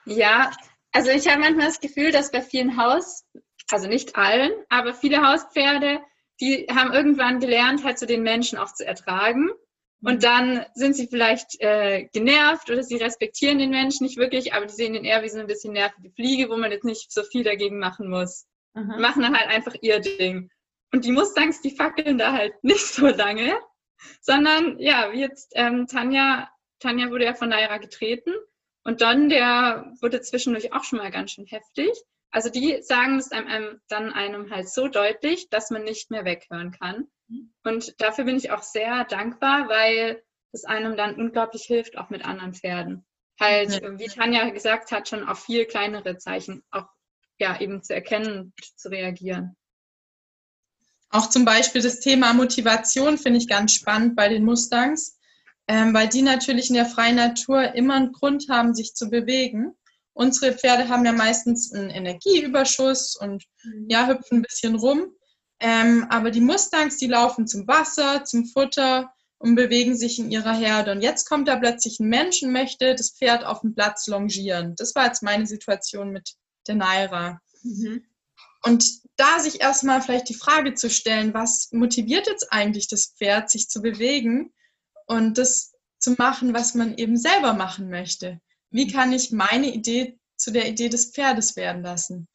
[0.05, 0.51] Ja,
[0.93, 3.25] also ich habe manchmal das Gefühl, dass bei vielen Haus,
[3.71, 6.01] also nicht allen, aber viele Hauspferde,
[6.41, 9.51] die haben irgendwann gelernt, halt so den Menschen auch zu ertragen.
[10.05, 10.21] Und mhm.
[10.21, 14.75] dann sind sie vielleicht äh, genervt oder sie respektieren den Menschen nicht wirklich, aber die
[14.75, 17.45] sehen ihn eher wie so ein bisschen nervige Fliege, wo man jetzt nicht so viel
[17.45, 18.47] dagegen machen muss.
[18.75, 19.01] Mhm.
[19.01, 20.51] Machen dann halt einfach ihr Ding.
[20.93, 23.57] Und die Mustangs, die fackeln da halt nicht so lange,
[24.21, 26.51] sondern ja, wie jetzt ähm, Tanja,
[26.81, 28.33] Tanja wurde ja von Naira getreten
[28.85, 31.91] und Don, der wurde zwischendurch auch schon mal ganz schön heftig.
[32.31, 36.73] Also die sagen es einem, dann einem halt so deutlich, dass man nicht mehr weghören
[36.73, 37.07] kann.
[37.63, 42.25] Und dafür bin ich auch sehr dankbar, weil es einem dann unglaublich hilft, auch mit
[42.25, 43.07] anderen Pferden.
[43.41, 46.87] Halt, wie Tanja gesagt hat, schon auf viel kleinere Zeichen auch
[47.39, 49.57] ja eben zu erkennen und zu reagieren.
[51.11, 55.19] Auch zum Beispiel das Thema Motivation finde ich ganz spannend bei den Mustangs
[55.69, 59.75] ähm, weil die natürlich in der freien Natur immer einen Grund haben, sich zu bewegen.
[60.15, 63.87] Unsere Pferde haben ja meistens einen Energieüberschuss und mhm.
[63.89, 65.15] ja, hüpfen ein bisschen rum.
[65.61, 70.55] Ähm, aber die Mustangs, die laufen zum Wasser, zum Futter und bewegen sich in ihrer
[70.55, 70.93] Herde.
[70.93, 74.75] Und jetzt kommt da plötzlich ein Mensch und möchte das Pferd auf dem Platz longieren.
[74.77, 76.35] Das war jetzt meine Situation mit
[76.67, 77.41] der Naira.
[77.63, 78.05] Mhm.
[78.65, 78.85] Und
[79.17, 83.69] da sich erstmal vielleicht die Frage zu stellen, was motiviert jetzt eigentlich das Pferd, sich
[83.69, 84.53] zu bewegen?
[85.13, 88.41] Und das zu machen, was man eben selber machen möchte.
[88.71, 92.29] Wie kann ich meine Idee zu der Idee des Pferdes werden lassen?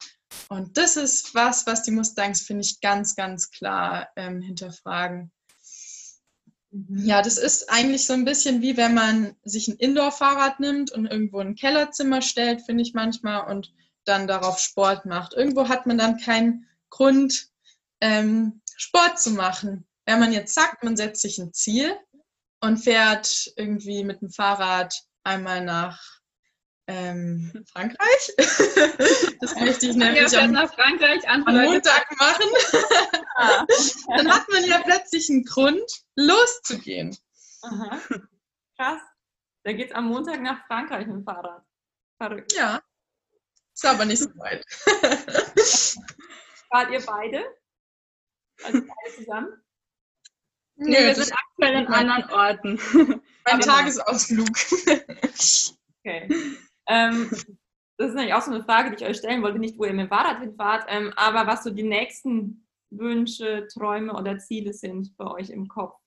[0.48, 5.32] Und das ist was, was die Mustangs, finde ich, ganz, ganz klar ähm, hinterfragen.
[6.70, 7.04] Mhm.
[7.04, 11.06] Ja, das ist eigentlich so ein bisschen wie wenn man sich ein Indoor-Fahrrad nimmt und
[11.06, 13.72] irgendwo ein Kellerzimmer stellt, finde ich manchmal, und
[14.04, 15.34] dann darauf Sport macht.
[15.34, 17.48] Irgendwo hat man dann keinen Grund,
[18.00, 19.86] ähm, Sport zu machen.
[20.06, 21.94] Wenn man jetzt sagt, man setzt sich ein Ziel,
[22.60, 24.94] und fährt irgendwie mit dem Fahrrad
[25.24, 26.00] einmal nach
[26.88, 28.34] ähm, Frankreich.
[29.40, 32.48] das möchte ich nämlich am, nach Frankreich, am Montag machen.
[33.36, 33.66] Ah.
[34.16, 37.16] Dann hat man ja plötzlich einen Grund, loszugehen.
[37.62, 38.00] Aha.
[38.76, 39.00] Krass.
[39.64, 41.62] Da geht es am Montag nach Frankreich mit dem Fahrrad.
[42.16, 42.54] Verrückt.
[42.54, 42.82] Ja.
[43.74, 44.64] Ist aber nicht so weit.
[46.70, 47.44] Wart ihr beide?
[48.64, 49.62] Also beide zusammen?
[50.78, 52.80] Nee, wir sind aktuell in anderen Orten.
[53.44, 54.48] Mein Tagesausflug.
[56.04, 56.28] okay.
[56.86, 57.30] Ähm,
[57.96, 59.92] das ist natürlich auch so eine Frage, die ich euch stellen wollte, nicht wo ihr
[59.92, 65.16] mit dem Fahrrad hinfahrt, ähm, aber was so die nächsten Wünsche, Träume oder Ziele sind
[65.16, 65.98] bei euch im Kopf.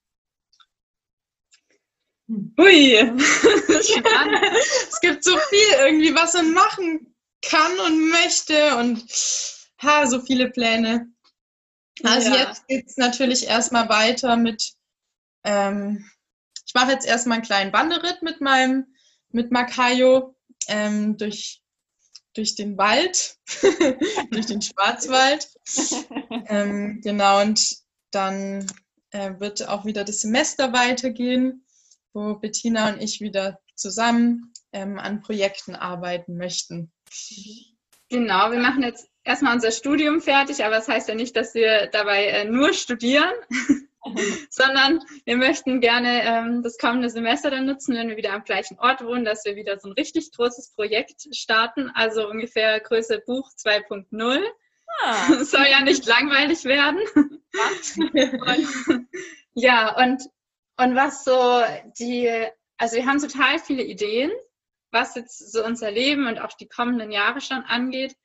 [2.57, 9.03] Hui, es gibt so viel irgendwie, was man machen kann und möchte und
[9.81, 11.11] ha, so viele Pläne.
[12.03, 12.47] Also ja.
[12.47, 14.73] jetzt geht es natürlich erstmal weiter mit,
[15.43, 16.09] ähm,
[16.65, 18.87] ich mache jetzt erstmal einen kleinen Wanderritt mit meinem,
[19.29, 20.35] mit Makayo
[20.67, 21.61] ähm, durch,
[22.33, 23.37] durch den Wald,
[24.31, 25.49] durch den Schwarzwald.
[26.47, 27.77] ähm, genau, und
[28.11, 28.65] dann
[29.11, 31.65] äh, wird auch wieder das Semester weitergehen,
[32.13, 36.91] wo Bettina und ich wieder zusammen ähm, an Projekten arbeiten möchten.
[38.09, 41.87] Genau, wir machen jetzt erstmal unser Studium fertig, aber das heißt ja nicht, dass wir
[41.87, 43.33] dabei äh, nur studieren,
[44.49, 48.79] sondern wir möchten gerne ähm, das kommende Semester dann nutzen, wenn wir wieder am gleichen
[48.79, 53.49] Ort wohnen, dass wir wieder so ein richtig großes Projekt starten, also ungefähr Größe Buch
[53.51, 54.43] 2.0.
[55.03, 55.33] Ah.
[55.43, 56.99] Soll ja nicht langweilig werden.
[57.13, 59.07] und,
[59.53, 60.23] ja, und,
[60.77, 61.61] und was so
[61.99, 62.29] die,
[62.77, 64.31] also wir haben total viele Ideen,
[64.89, 68.15] was jetzt so unser Leben und auch die kommenden Jahre schon angeht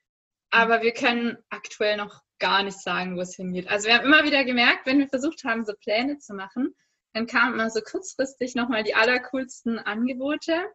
[0.49, 3.67] aber wir können aktuell noch gar nicht sagen, wo es hingeht.
[3.67, 6.75] Also wir haben immer wieder gemerkt, wenn wir versucht haben, so Pläne zu machen,
[7.13, 10.65] dann kamen immer so kurzfristig nochmal die allercoolsten Angebote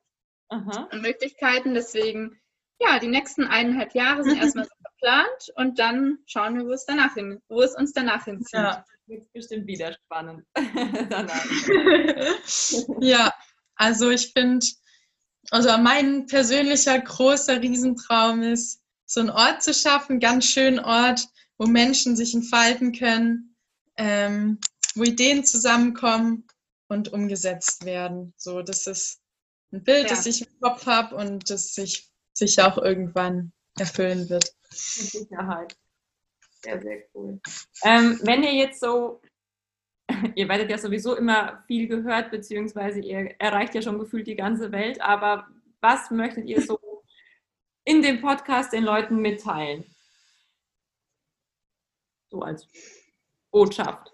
[0.48, 0.88] Aha.
[0.92, 1.74] und Möglichkeiten.
[1.74, 2.40] Deswegen,
[2.80, 6.84] ja, die nächsten eineinhalb Jahre sind erstmal so geplant und dann schauen wir, wo es
[6.84, 8.54] danach hin, wo es uns danach hinzieht.
[8.54, 10.44] Ja, wird bestimmt wieder spannend.
[13.00, 13.32] ja,
[13.76, 14.66] also ich finde,
[15.50, 18.81] also mein persönlicher großer Riesentraum ist,
[19.12, 23.54] so einen Ort zu schaffen, ganz schönen Ort, wo Menschen sich entfalten können,
[23.98, 24.58] ähm,
[24.94, 26.46] wo Ideen zusammenkommen
[26.88, 28.32] und umgesetzt werden.
[28.38, 29.20] So, das ist
[29.70, 30.08] ein Bild, ja.
[30.08, 34.50] das ich im Kopf habe und das sich, sich auch irgendwann erfüllen wird.
[34.70, 34.78] Mit
[35.10, 35.76] Sicherheit.
[36.62, 37.38] Sehr, sehr cool.
[37.84, 39.20] Ähm, wenn ihr jetzt so,
[40.34, 44.72] ihr werdet ja sowieso immer viel gehört, beziehungsweise ihr erreicht ja schon gefühlt die ganze
[44.72, 45.48] Welt, aber
[45.82, 46.78] was möchtet ihr so
[47.84, 49.84] in dem Podcast den Leuten mitteilen?
[52.30, 52.66] So als
[53.50, 54.12] Botschaft.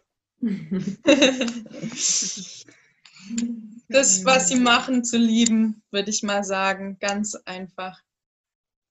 [3.89, 6.99] das, was sie machen, zu lieben, würde ich mal sagen.
[7.01, 8.01] Ganz einfach.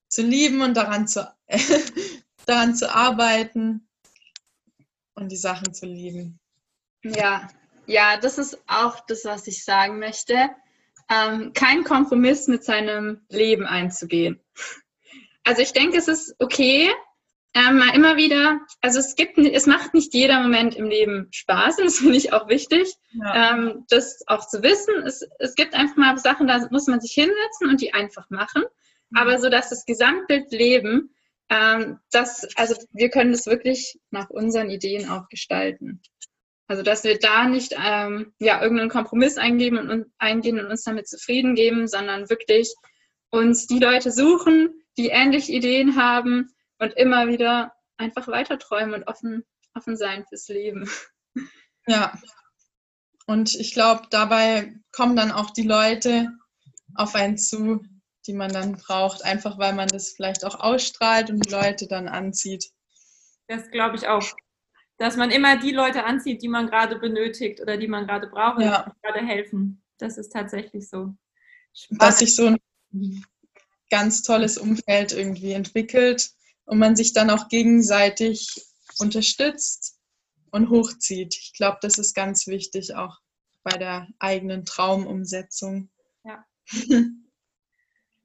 [0.09, 1.29] Zu lieben und daran zu,
[2.45, 3.87] daran zu arbeiten
[5.15, 6.39] und die Sachen zu lieben.
[7.03, 7.49] Ja,
[7.85, 10.49] ja, das ist auch das, was ich sagen möchte
[11.09, 14.39] ähm, keinen Kompromiss mit seinem Leben einzugehen.
[15.43, 16.89] Also ich denke, es ist okay,
[17.53, 21.79] ähm, mal immer wieder, also es gibt, es macht nicht jeder Moment im Leben Spaß
[21.79, 23.53] und das finde ich auch wichtig, ja.
[23.53, 24.95] ähm, das auch zu wissen.
[25.05, 28.63] Es, es gibt einfach mal Sachen, da muss man sich hinsetzen und die einfach machen,
[29.09, 29.17] mhm.
[29.17, 31.15] aber so, dass das Gesamtbild Leben,
[31.49, 36.01] ähm, das, also wir können das wirklich nach unseren Ideen auch gestalten.
[36.67, 40.83] Also dass wir da nicht ähm, ja, irgendeinen Kompromiss eingeben und, und eingehen und uns
[40.83, 42.73] damit zufrieden geben, sondern wirklich
[43.29, 46.49] uns die Leute suchen, die ähnliche Ideen haben
[46.79, 49.43] und immer wieder einfach weiter träumen und offen,
[49.73, 50.89] offen sein fürs Leben.
[51.87, 52.19] Ja.
[53.27, 56.29] Und ich glaube, dabei kommen dann auch die Leute
[56.95, 57.81] auf einen zu,
[58.25, 62.07] die man dann braucht, einfach weil man das vielleicht auch ausstrahlt und die Leute dann
[62.07, 62.69] anzieht.
[63.47, 64.23] Das glaube ich auch
[64.97, 68.61] dass man immer die Leute anzieht, die man gerade benötigt oder die man gerade braucht,
[68.61, 68.83] ja.
[68.83, 69.83] die gerade helfen.
[69.97, 71.15] Das ist tatsächlich so.
[71.73, 72.01] Spannend.
[72.01, 73.25] Dass sich so ein
[73.89, 76.31] ganz tolles Umfeld irgendwie entwickelt
[76.65, 78.49] und man sich dann auch gegenseitig
[78.99, 79.99] unterstützt
[80.51, 81.35] und hochzieht.
[81.35, 83.19] Ich glaube, das ist ganz wichtig auch
[83.63, 85.89] bei der eigenen Traumumsetzung.
[86.23, 86.45] Ja.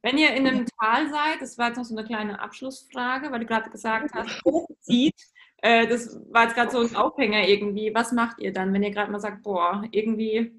[0.05, 3.41] Wenn ihr in einem Tal seid, das war jetzt noch so eine kleine Abschlussfrage, weil
[3.41, 5.15] du gerade gesagt hast, hochzieht,
[5.63, 7.95] äh, das war jetzt gerade so ein Aufhänger irgendwie.
[7.95, 10.53] Was macht ihr dann, wenn ihr gerade mal sagt, boah, irgendwie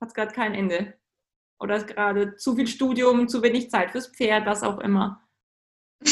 [0.00, 0.94] hat es gerade kein Ende?
[1.58, 5.22] Oder ist gerade zu viel Studium, zu wenig Zeit fürs Pferd, was auch immer?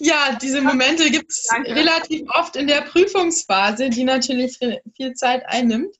[0.00, 4.58] ja, diese Momente gibt es relativ oft in der Prüfungsphase, die natürlich
[4.96, 5.96] viel Zeit einnimmt.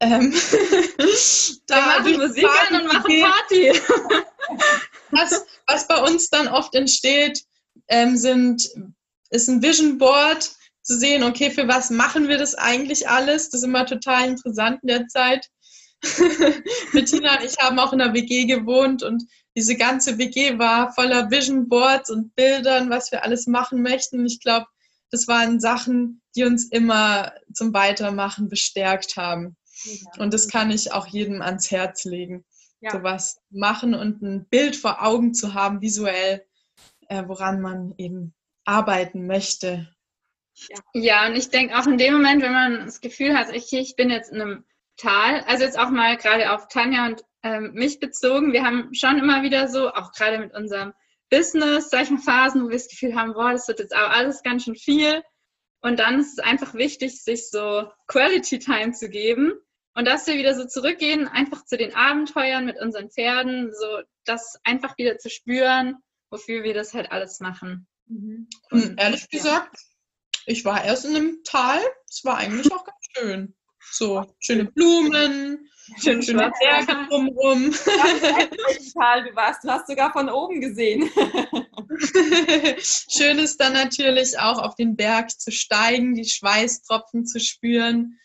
[0.00, 0.32] Ähm,
[1.66, 3.70] da Wir machen Musik an und machen Party.
[5.12, 7.44] was, was bei uns dann oft entsteht,
[7.86, 8.68] ähm, sind
[9.32, 10.50] ist ein Vision Board
[10.82, 13.50] zu sehen, okay, für was machen wir das eigentlich alles?
[13.50, 15.48] Das ist immer total interessant in der Zeit.
[16.92, 19.22] Bettina und ich haben auch in einer WG gewohnt und
[19.56, 24.26] diese ganze WG war voller Vision Boards und Bildern, was wir alles machen möchten.
[24.26, 24.66] ich glaube,
[25.10, 29.56] das waren Sachen, die uns immer zum Weitermachen bestärkt haben.
[29.84, 30.22] Ja.
[30.22, 32.44] Und das kann ich auch jedem ans Herz legen.
[32.80, 32.90] Ja.
[32.92, 36.44] Sowas machen und ein Bild vor Augen zu haben, visuell,
[37.08, 38.34] äh, woran man eben
[38.64, 39.88] arbeiten möchte.
[40.92, 43.96] Ja, und ich denke auch in dem Moment, wenn man das Gefühl hat, ich, ich
[43.96, 44.64] bin jetzt in einem
[44.96, 45.40] Tal.
[45.46, 48.52] Also jetzt auch mal gerade auf Tanja und ähm, mich bezogen.
[48.52, 50.92] Wir haben schon immer wieder so, auch gerade mit unserem
[51.30, 54.64] Business, solchen Phasen, wo wir das Gefühl haben, boah, das wird jetzt auch alles ganz
[54.64, 55.22] schön viel.
[55.80, 59.52] Und dann ist es einfach wichtig, sich so Quality Time zu geben.
[59.94, 64.58] Und dass wir wieder so zurückgehen, einfach zu den Abenteuern mit unseren Pferden, so das
[64.64, 65.96] einfach wieder zu spüren,
[66.30, 67.88] wofür wir das halt alles machen.
[68.12, 68.48] Mhm.
[68.70, 69.38] Und ehrlich ja.
[69.38, 69.76] gesagt,
[70.46, 71.80] ich war erst in einem Tal.
[72.08, 73.54] Es war eigentlich auch ganz schön.
[73.90, 75.68] So schöne Blumen,
[76.00, 77.72] schön schöne Berge drumherum.
[78.94, 79.64] Tal du warst.
[79.64, 81.10] Du hast sogar von oben gesehen.
[82.80, 88.18] schön ist dann natürlich auch auf den Berg zu steigen, die Schweißtropfen zu spüren.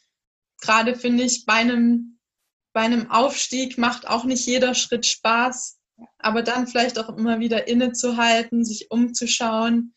[0.61, 2.19] Gerade finde ich, bei einem,
[2.73, 5.76] bei einem Aufstieg macht auch nicht jeder Schritt Spaß.
[6.19, 9.93] Aber dann vielleicht auch immer wieder innezuhalten, sich umzuschauen,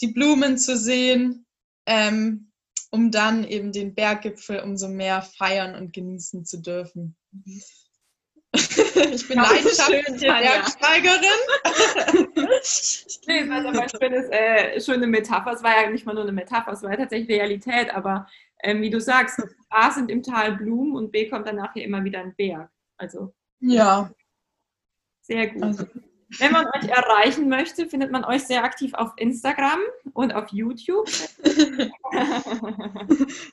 [0.00, 1.46] die Blumen zu sehen,
[1.86, 2.50] ähm,
[2.90, 7.16] um dann eben den Berggipfel umso mehr feiern und genießen zu dürfen.
[8.52, 11.40] ich bin leidenschaftliche Bergsteigerin.
[13.26, 15.52] nee, also mein schönes, äh, schöne Metapher.
[15.52, 18.26] Es war ja nicht mal nur eine Metapher, es war ja tatsächlich Realität, aber
[18.62, 22.02] ähm, wie du sagst, A sind im Tal Blumen und B kommt dann nachher immer
[22.04, 22.70] wieder ein Berg.
[22.96, 24.10] Also ja.
[25.26, 25.62] Sehr gut.
[25.62, 25.86] Also,
[26.38, 29.80] wenn man euch erreichen möchte, findet man euch sehr aktiv auf Instagram
[30.12, 31.08] und auf YouTube.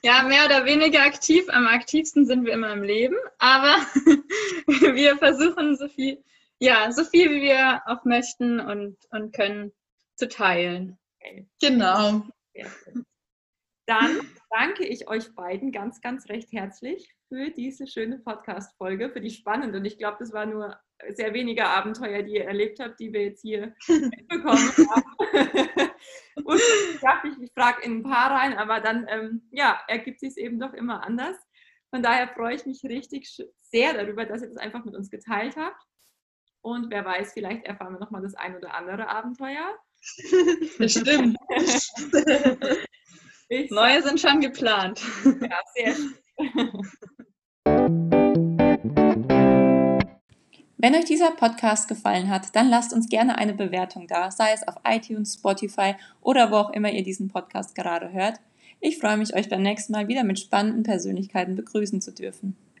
[0.02, 1.44] ja, mehr oder weniger aktiv.
[1.48, 3.76] Am aktivsten sind wir immer im Leben, aber
[4.66, 6.22] wir versuchen so viel,
[6.58, 9.72] ja, so viel wie wir auch möchten und, und können
[10.16, 10.98] zu teilen.
[11.20, 11.48] Okay.
[11.60, 12.22] Genau.
[13.86, 14.20] Dann
[14.50, 19.78] danke ich euch beiden ganz, ganz recht herzlich für diese schöne Podcast-Folge, für die spannende.
[19.78, 20.76] Und ich glaube, das war nur
[21.14, 25.90] sehr wenige Abenteuer, die ihr erlebt habt, die wir jetzt hier mitbekommen haben.
[26.44, 26.60] und
[26.92, 30.30] ich dachte, ich, ich frage in ein paar rein, aber dann ähm, ja, ergibt sich
[30.30, 31.36] es eben doch immer anders.
[31.90, 33.28] Von daher freue ich mich richtig
[33.62, 35.80] sehr darüber, dass ihr das einfach mit uns geteilt habt.
[36.60, 39.78] Und wer weiß, vielleicht erfahren wir nochmal das ein oder andere Abenteuer.
[40.78, 41.36] Bestimmt.
[43.70, 45.00] Neue sind schon geplant.
[45.24, 46.24] Ja, sehr schön.
[50.84, 54.68] Wenn euch dieser Podcast gefallen hat, dann lasst uns gerne eine Bewertung da, sei es
[54.68, 58.38] auf iTunes, Spotify oder wo auch immer ihr diesen Podcast gerade hört.
[58.80, 62.54] Ich freue mich, euch beim nächsten Mal wieder mit spannenden Persönlichkeiten begrüßen zu dürfen.